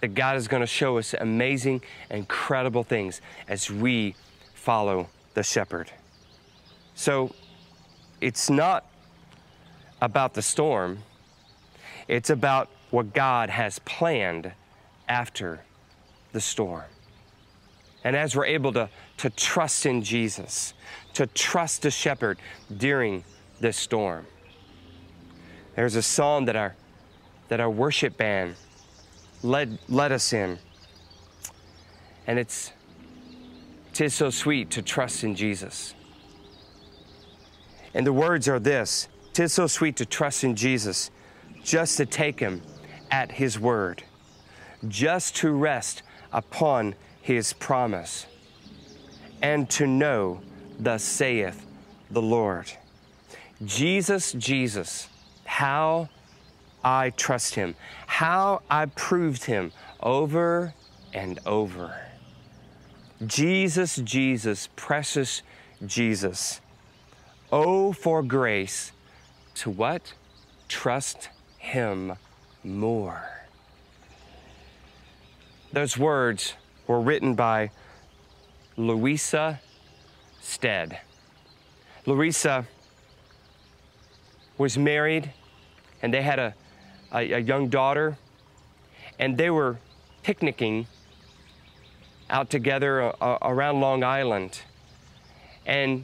that 0.04 0.16
God 0.16 0.36
is 0.36 0.50
going 0.50 0.60
to 0.60 0.68
show 0.68 0.98
us 0.98 1.16
amazing, 1.18 1.82
incredible 2.10 2.84
things 2.84 3.22
as 3.48 3.72
we 3.72 4.16
follow 4.54 5.08
the 5.34 5.44
shepherd. 5.44 5.90
So 6.94 7.34
it's 8.20 8.50
not 8.50 8.86
about 10.02 10.34
the 10.34 10.42
storm, 10.42 11.04
it's 12.10 12.30
about 12.30 12.70
what 12.90 13.14
God 13.14 13.50
has 13.50 13.80
planned 13.80 14.52
after 15.08 15.62
the 16.34 16.42
storm. 16.42 16.84
And 18.04 18.18
as 18.18 18.36
we're 18.36 18.48
able 18.48 18.74
to, 18.74 18.90
to 19.20 19.30
trust 19.30 19.86
in 19.86 20.04
Jesus, 20.04 20.74
to 21.14 21.28
trust 21.28 21.84
the 21.84 21.92
shepherd 21.92 22.40
during 22.76 23.24
this 23.62 23.78
storm. 23.78 24.28
There's 25.78 25.96
a 25.96 26.04
song 26.04 26.44
that 26.44 26.58
our, 26.58 26.76
that 27.48 27.62
our 27.62 27.70
worship 27.70 28.18
band 28.18 28.56
led, 29.44 29.78
led 29.90 30.12
us 30.12 30.34
in. 30.34 30.58
And 32.26 32.40
it's, 32.40 32.72
tis 33.94 34.14
so 34.14 34.30
sweet 34.30 34.72
to 34.72 34.82
trust 34.82 35.24
in 35.24 35.36
Jesus. 35.36 35.94
And 37.94 38.08
the 38.08 38.14
words 38.14 38.48
are 38.48 38.60
this 38.60 39.08
Tis 39.34 39.54
so 39.54 39.66
sweet 39.66 39.96
to 39.98 40.06
trust 40.06 40.44
in 40.44 40.56
Jesus, 40.56 41.10
just 41.64 41.98
to 41.98 42.06
take 42.06 42.40
him 42.40 42.62
at 43.10 43.32
his 43.32 43.60
word, 43.60 44.04
just 44.88 45.36
to 45.38 45.52
rest 45.52 46.04
upon 46.32 46.94
his 47.20 47.54
promise, 47.54 48.28
and 49.42 49.68
to 49.72 49.88
know 49.88 50.42
thus 50.80 51.04
saith 51.04 51.66
the 52.12 52.22
Lord. 52.22 52.72
Jesus, 53.66 54.34
Jesus, 54.34 55.10
how 55.46 56.10
I 56.84 57.12
trust 57.12 57.56
him, 57.56 57.76
how 58.08 58.62
I 58.70 58.88
proved 58.88 59.46
him 59.46 59.72
over 60.02 60.74
and 61.14 61.40
over. 61.46 61.96
Jesus, 63.26 63.98
Jesus, 63.98 64.68
precious 64.76 65.42
Jesus. 65.86 66.60
Oh, 67.52 67.94
for 67.94 68.24
grace 68.24 68.92
to 69.56 69.70
what? 69.70 70.14
Trust 70.68 71.30
him 71.58 72.14
more. 72.64 73.30
Those 75.72 75.98
words 75.98 76.54
were 76.88 77.00
written 77.00 77.36
by 77.36 77.72
Louisa 78.78 79.60
Stead. 80.42 81.00
Louisa 82.06 82.68
was 84.58 84.78
married 84.78 85.32
and 86.02 86.14
they 86.14 86.22
had 86.22 86.40
a, 86.40 86.54
a, 87.14 87.34
a, 87.34 87.40
young 87.40 87.70
daughter, 87.70 88.18
and 89.20 89.38
they 89.38 89.50
were 89.50 89.78
picnicking 90.24 90.88
out 92.30 92.50
together 92.50 93.14
uh, 93.22 93.38
around 93.42 93.80
Long 93.80 94.04
Island. 94.04 94.62
And 95.66 96.04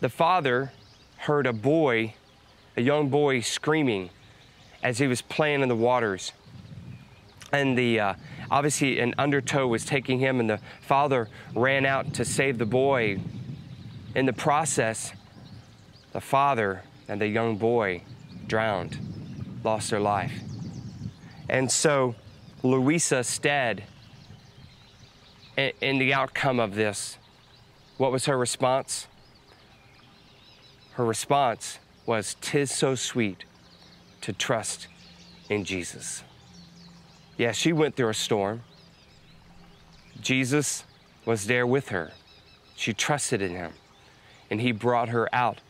the 0.00 0.08
father 0.08 0.72
heard 1.18 1.46
a 1.46 1.52
boy, 1.52 2.14
a 2.76 2.82
young 2.82 3.08
boy, 3.08 3.40
screaming 3.40 4.10
as 4.82 4.98
he 4.98 5.06
was 5.06 5.22
playing 5.22 5.62
in 5.62 5.68
the 5.68 5.76
waters. 5.76 6.32
And 7.52 7.76
the 7.76 8.00
uh, 8.00 8.14
obviously 8.50 9.00
an 9.00 9.14
undertow 9.18 9.66
was 9.66 9.84
taking 9.84 10.18
him, 10.18 10.40
and 10.40 10.48
the 10.48 10.60
father 10.80 11.28
ran 11.54 11.84
out 11.84 12.14
to 12.14 12.24
save 12.24 12.58
the 12.58 12.66
boy. 12.66 13.20
In 14.14 14.26
the 14.26 14.32
process, 14.32 15.12
the 16.12 16.20
father 16.20 16.82
and 17.08 17.20
the 17.20 17.28
young 17.28 17.56
boy 17.56 18.02
drowned, 18.46 18.98
lost 19.64 19.90
their 19.90 20.00
life. 20.00 20.32
And 21.48 21.70
so 21.70 22.14
Louisa 22.62 23.24
Stead, 23.24 23.84
in 25.56 25.98
the 25.98 26.14
outcome 26.14 26.60
of 26.60 26.74
this, 26.74 27.18
what 27.98 28.12
was 28.12 28.26
her 28.26 28.38
response? 28.38 29.08
Her 30.92 31.04
response 31.04 31.78
was, 32.06 32.36
Tis 32.40 32.70
so 32.70 32.94
sweet 32.94 33.44
to 34.20 34.32
trust 34.32 34.86
in 35.48 35.64
Jesus. 35.64 36.22
Yeah, 37.36 37.52
she 37.52 37.72
went 37.72 37.96
through 37.96 38.10
a 38.10 38.14
storm. 38.14 38.62
Jesus 40.20 40.84
was 41.24 41.46
there 41.46 41.66
with 41.66 41.88
her. 41.88 42.12
She 42.76 42.92
trusted 42.92 43.42
in 43.42 43.50
him, 43.50 43.72
and 44.50 44.60
he 44.60 44.72
brought 44.72 45.08
her 45.08 45.28
out 45.34 45.60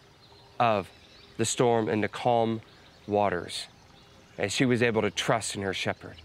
of 0.58 0.90
the 1.36 1.44
storm 1.44 1.88
into 1.88 2.08
calm 2.08 2.60
waters 3.06 3.66
as 4.40 4.52
she 4.52 4.64
was 4.64 4.82
able 4.82 5.02
to 5.02 5.10
trust 5.10 5.54
in 5.54 5.60
her 5.60 5.74
shepherd. 5.74 6.16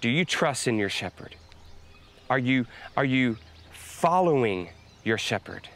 Do 0.00 0.08
you 0.08 0.24
trust 0.24 0.66
in 0.66 0.78
your 0.78 0.88
shepherd? 0.88 1.36
Are 2.30 2.38
you, 2.38 2.66
are 2.96 3.04
you 3.04 3.36
following 3.70 4.70
your 5.04 5.18
shepherd? 5.18 5.68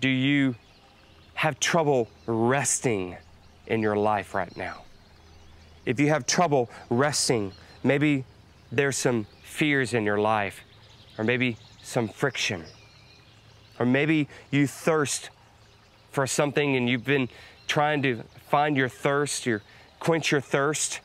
Do 0.00 0.08
you 0.08 0.56
have 1.34 1.60
trouble 1.60 2.08
resting 2.26 3.16
in 3.68 3.80
your 3.82 3.94
life 3.94 4.34
right 4.34 4.54
now? 4.56 4.82
If 5.86 6.00
you 6.00 6.08
have 6.08 6.26
trouble 6.26 6.68
resting, 6.90 7.52
maybe 7.84 8.24
there's 8.72 8.96
some 8.96 9.28
fears 9.44 9.94
in 9.94 10.04
your 10.04 10.18
life, 10.18 10.60
or 11.16 11.24
maybe 11.24 11.56
some 11.82 12.08
friction, 12.08 12.64
or 13.78 13.86
maybe 13.86 14.28
you 14.50 14.66
thirst 14.66 15.30
for 16.10 16.26
something 16.26 16.74
and 16.74 16.88
you've 16.88 17.04
been 17.04 17.28
trying 17.68 18.02
to 18.02 18.24
find 18.50 18.76
your 18.76 18.88
thirst, 18.88 19.46
your 19.46 19.62
quench 20.00 20.32
your 20.32 20.40
thirst 20.40 21.00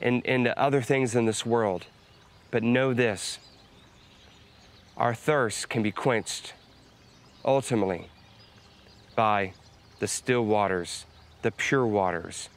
in, 0.00 0.20
in 0.22 0.52
other 0.56 0.82
things 0.82 1.14
in 1.14 1.26
this 1.26 1.46
world. 1.46 1.86
But 2.50 2.62
know 2.62 2.92
this 2.92 3.38
our 4.96 5.14
thirst 5.14 5.68
can 5.68 5.82
be 5.84 5.92
quenched 5.92 6.54
ultimately 7.44 8.08
by 9.14 9.52
the 10.00 10.08
still 10.08 10.44
waters, 10.44 11.06
the 11.42 11.52
pure 11.52 11.86
waters 11.86 12.48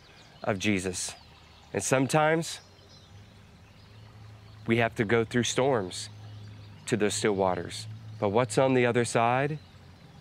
of 0.43 0.57
Jesus. 0.57 1.13
And 1.71 1.83
sometimes 1.83 2.61
we 4.65 4.77
have 4.77 4.95
to 4.95 5.05
go 5.05 5.23
through 5.23 5.43
storms 5.43 6.09
to 6.87 6.97
those 6.97 7.13
still 7.13 7.35
waters. 7.35 7.85
But 8.19 8.29
what's 8.29 8.57
on 8.57 8.73
the 8.73 8.87
other 8.87 9.05
side 9.05 9.59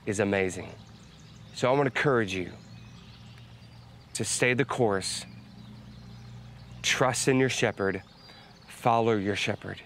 is 0.04 0.20
amazing. 0.20 0.68
So 1.54 1.68
I 1.68 1.72
want 1.72 1.92
to 1.92 1.98
encourage 1.98 2.34
you 2.34 2.50
to 4.14 4.24
stay 4.24 4.54
the 4.54 4.64
course, 4.64 5.24
trust 6.82 7.28
in 7.28 7.38
your 7.38 7.48
shepherd, 7.48 8.02
follow 8.68 9.16
your 9.16 9.36
shepherd. 9.36 9.80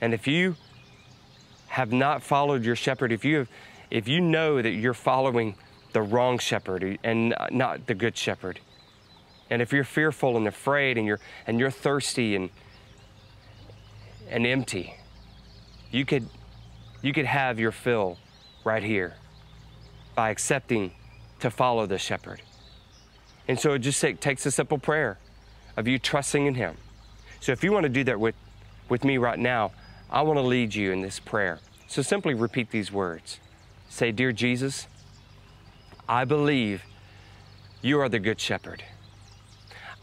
And 0.00 0.14
if 0.14 0.26
you 0.26 0.56
have 1.68 1.92
not 1.92 2.22
followed 2.22 2.64
your 2.64 2.76
shepherd, 2.76 3.12
if 3.12 3.24
you 3.24 3.38
have, 3.38 3.48
if 3.90 4.08
you 4.08 4.20
know 4.20 4.60
that 4.60 4.70
you're 4.70 4.94
following 4.94 5.54
the 5.92 6.02
wrong 6.02 6.38
shepherd 6.38 6.98
and 7.02 7.34
not 7.50 7.86
the 7.86 7.94
good 7.94 8.16
shepherd, 8.16 8.60
and 9.50 9.62
if 9.62 9.72
you're 9.72 9.84
fearful 9.84 10.36
and 10.36 10.46
afraid 10.46 10.98
and 10.98 11.06
you're 11.06 11.20
and 11.46 11.58
you're 11.58 11.70
thirsty 11.70 12.36
and 12.36 12.50
and 14.28 14.46
empty, 14.46 14.94
you 15.90 16.04
could 16.04 16.28
you 17.02 17.12
could 17.12 17.26
have 17.26 17.58
your 17.58 17.72
fill 17.72 18.18
right 18.64 18.82
here 18.82 19.14
by 20.14 20.30
accepting 20.30 20.92
to 21.40 21.50
follow 21.50 21.86
the 21.86 21.98
shepherd. 21.98 22.42
And 23.48 23.58
so 23.58 23.72
it 23.72 23.80
just 23.80 24.00
takes 24.20 24.44
a 24.46 24.50
simple 24.50 24.78
prayer 24.78 25.18
of 25.76 25.88
you 25.88 25.98
trusting 25.98 26.46
in 26.46 26.54
him. 26.54 26.76
So 27.40 27.52
if 27.52 27.64
you 27.64 27.72
want 27.72 27.84
to 27.84 27.88
do 27.88 28.04
that 28.04 28.20
with, 28.20 28.34
with 28.88 29.04
me 29.04 29.16
right 29.16 29.38
now, 29.38 29.72
I 30.10 30.22
want 30.22 30.38
to 30.38 30.42
lead 30.42 30.74
you 30.74 30.92
in 30.92 31.00
this 31.00 31.18
prayer. 31.18 31.58
So 31.86 32.02
simply 32.02 32.34
repeat 32.34 32.70
these 32.70 32.92
words. 32.92 33.40
Say, 33.88 34.12
Dear 34.12 34.32
Jesus, 34.32 34.86
I 36.08 36.24
believe 36.24 36.82
you 37.80 38.00
are 38.00 38.08
the 38.08 38.18
good 38.18 38.40
shepherd. 38.40 38.84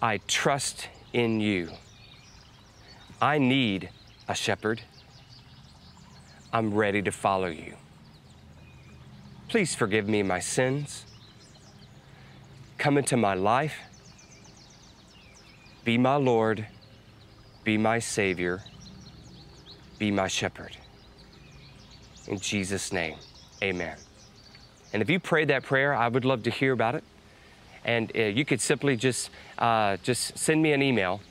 I 0.01 0.17
trust 0.27 0.89
in 1.13 1.39
you. 1.39 1.69
I 3.21 3.38
need 3.38 3.89
a 4.27 4.36
shepherd. 4.36 4.81
I'm 6.51 6.73
ready 6.73 7.01
to 7.01 7.12
follow 7.12 7.47
you. 7.47 7.75
Please 9.47 9.75
forgive 9.75 10.08
me 10.08 10.23
my 10.23 10.39
sins. 10.39 11.05
Come 12.86 13.00
into 13.00 13.17
my 13.17 13.34
life. 13.34 13.80
Be 15.84 15.98
my 15.98 16.17
Lord. 16.17 16.67
Be 17.63 17.80
my 17.80 17.98
Savior. 17.98 18.62
Be 19.98 20.12
my 20.12 20.28
shepherd. 20.28 20.78
In 22.28 22.38
Jesus' 22.38 22.93
name, 22.93 23.15
amen. 23.63 23.98
And 24.93 25.02
if 25.02 25.10
you 25.10 25.19
prayed 25.19 25.48
that 25.48 25.63
prayer, 25.63 25.95
I 25.95 26.08
would 26.08 26.26
love 26.26 26.43
to 26.43 26.52
hear 26.52 26.74
about 26.74 26.93
it. 26.93 27.04
And 27.84 28.12
uh, 28.15 28.19
you 28.26 28.45
could 28.45 28.62
simply 28.62 28.95
just, 28.95 29.32
uh, 29.58 29.98
just 30.04 30.38
send 30.38 30.62
me 30.62 30.71
an 30.71 30.84
email 30.84 31.21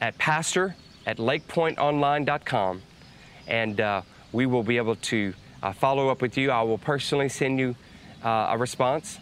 at 0.00 0.18
pastor 0.18 0.74
at 1.06 1.18
lakepointonline.com 1.18 2.82
and 3.46 3.80
uh, 3.80 4.02
we 4.32 4.44
will 4.44 4.64
be 4.64 4.76
able 4.76 4.96
to 4.96 5.34
uh, 5.62 5.72
follow 5.72 6.08
up 6.08 6.20
with 6.20 6.36
you. 6.36 6.50
I 6.50 6.62
will 6.62 6.78
personally 6.78 7.28
send 7.28 7.60
you 7.60 7.76
uh, 8.24 8.48
a 8.50 8.58
response 8.58 9.20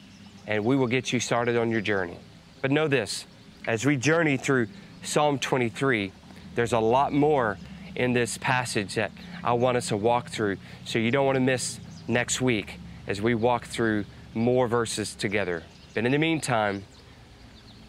and 0.49 0.65
we 0.65 0.75
will 0.75 0.87
get 0.87 1.13
you 1.13 1.21
started 1.21 1.57
on 1.57 1.71
your 1.71 1.83
journey. 1.83 2.17
But 2.63 2.73
know 2.73 2.89
this 2.89 3.27
as 3.67 3.85
we 3.85 3.97
journey 3.97 4.39
through 4.39 4.67
Psalm 5.03 5.39
23, 5.39 6.11
there's 6.55 6.73
a 6.73 6.79
lot 6.81 7.13
more 7.13 7.59
in 7.95 8.15
this 8.15 8.39
passage 8.39 8.95
that 8.95 9.13
I 9.45 9.53
want 9.53 9.77
us 9.77 9.89
to 9.89 9.97
walk 9.97 10.31
through. 10.31 10.57
So 10.87 10.99
you 10.99 11.11
don't 11.11 11.27
want 11.27 11.37
to 11.37 11.41
miss 11.41 11.79
next 12.09 12.41
week 12.41 12.81
as 13.07 13.21
we 13.21 13.35
walk 13.35 13.67
through 13.67 14.07
more 14.35 14.67
verses 14.67 15.15
together. 15.15 15.63
But 15.95 16.07
in 16.07 16.13
the 16.13 16.19
meantime, 16.19 16.85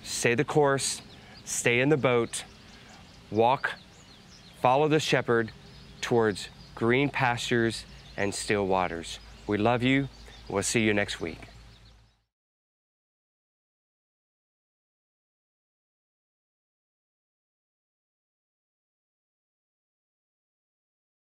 stay 0.03 0.35
the 0.35 0.43
course, 0.43 1.01
stay 1.45 1.79
in 1.79 1.87
the 1.87 1.97
boat, 1.97 2.43
walk, 3.31 3.71
follow 4.61 4.89
the 4.89 4.99
shepherd 4.99 5.51
towards 6.01 6.49
green 6.75 7.09
pastures 7.09 7.85
and 8.17 8.35
still 8.35 8.67
waters. 8.67 9.19
We 9.47 9.57
love 9.57 9.81
you. 9.81 10.09
We'll 10.49 10.63
see 10.63 10.81
you 10.81 10.93
next 10.93 11.21
week. 11.21 11.48